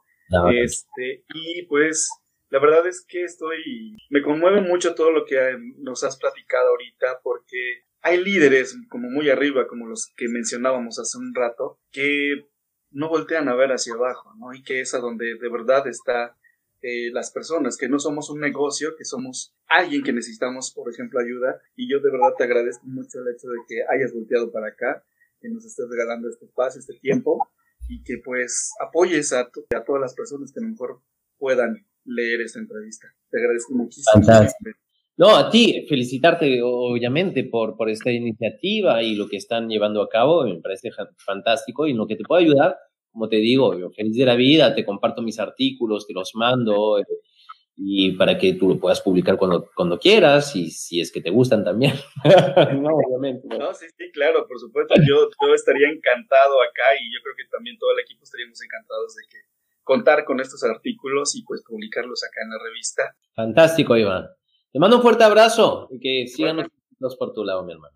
[0.52, 2.08] Este, y pues
[2.50, 7.20] la verdad es que estoy, me conmueve mucho todo lo que nos has platicado ahorita
[7.22, 12.46] porque hay líderes como muy arriba, como los que mencionábamos hace un rato, que
[12.90, 14.54] no voltean a ver hacia abajo, ¿no?
[14.54, 16.36] Y que es a donde de verdad está
[16.82, 21.18] eh, las personas, que no somos un negocio, que somos alguien que necesitamos, por ejemplo,
[21.18, 21.58] ayuda.
[21.76, 25.02] Y yo de verdad te agradezco mucho el hecho de que hayas volteado para acá,
[25.40, 27.48] que nos estés regalando este espacio, este tiempo,
[27.88, 31.00] y que pues apoyes a, a todas las personas que a lo mejor
[31.38, 33.08] puedan leer esta entrevista.
[33.30, 34.24] Te agradezco muchísimo.
[35.16, 40.08] No, a ti, felicitarte obviamente por, por esta iniciativa y lo que están llevando a
[40.08, 40.90] cabo, me parece
[41.24, 42.76] fantástico y lo que te puede ayudar
[43.14, 46.98] como te digo, yo feliz de la vida, te comparto mis artículos, te los mando
[46.98, 47.04] eh,
[47.76, 51.30] y para que tú lo puedas publicar cuando, cuando quieras y si es que te
[51.30, 51.94] gustan también.
[52.80, 53.48] no, obviamente.
[53.58, 54.94] No, sí, sí, claro, por supuesto.
[55.06, 59.14] Yo, yo estaría encantado acá y yo creo que también todo el equipo estaríamos encantados
[59.16, 59.38] de que
[59.82, 63.16] contar con estos artículos y pues publicarlos acá en la revista.
[63.34, 64.28] Fantástico, Iván.
[64.72, 66.66] Te mando un fuerte abrazo y que sigan
[66.98, 67.94] los por tu lado, mi hermano.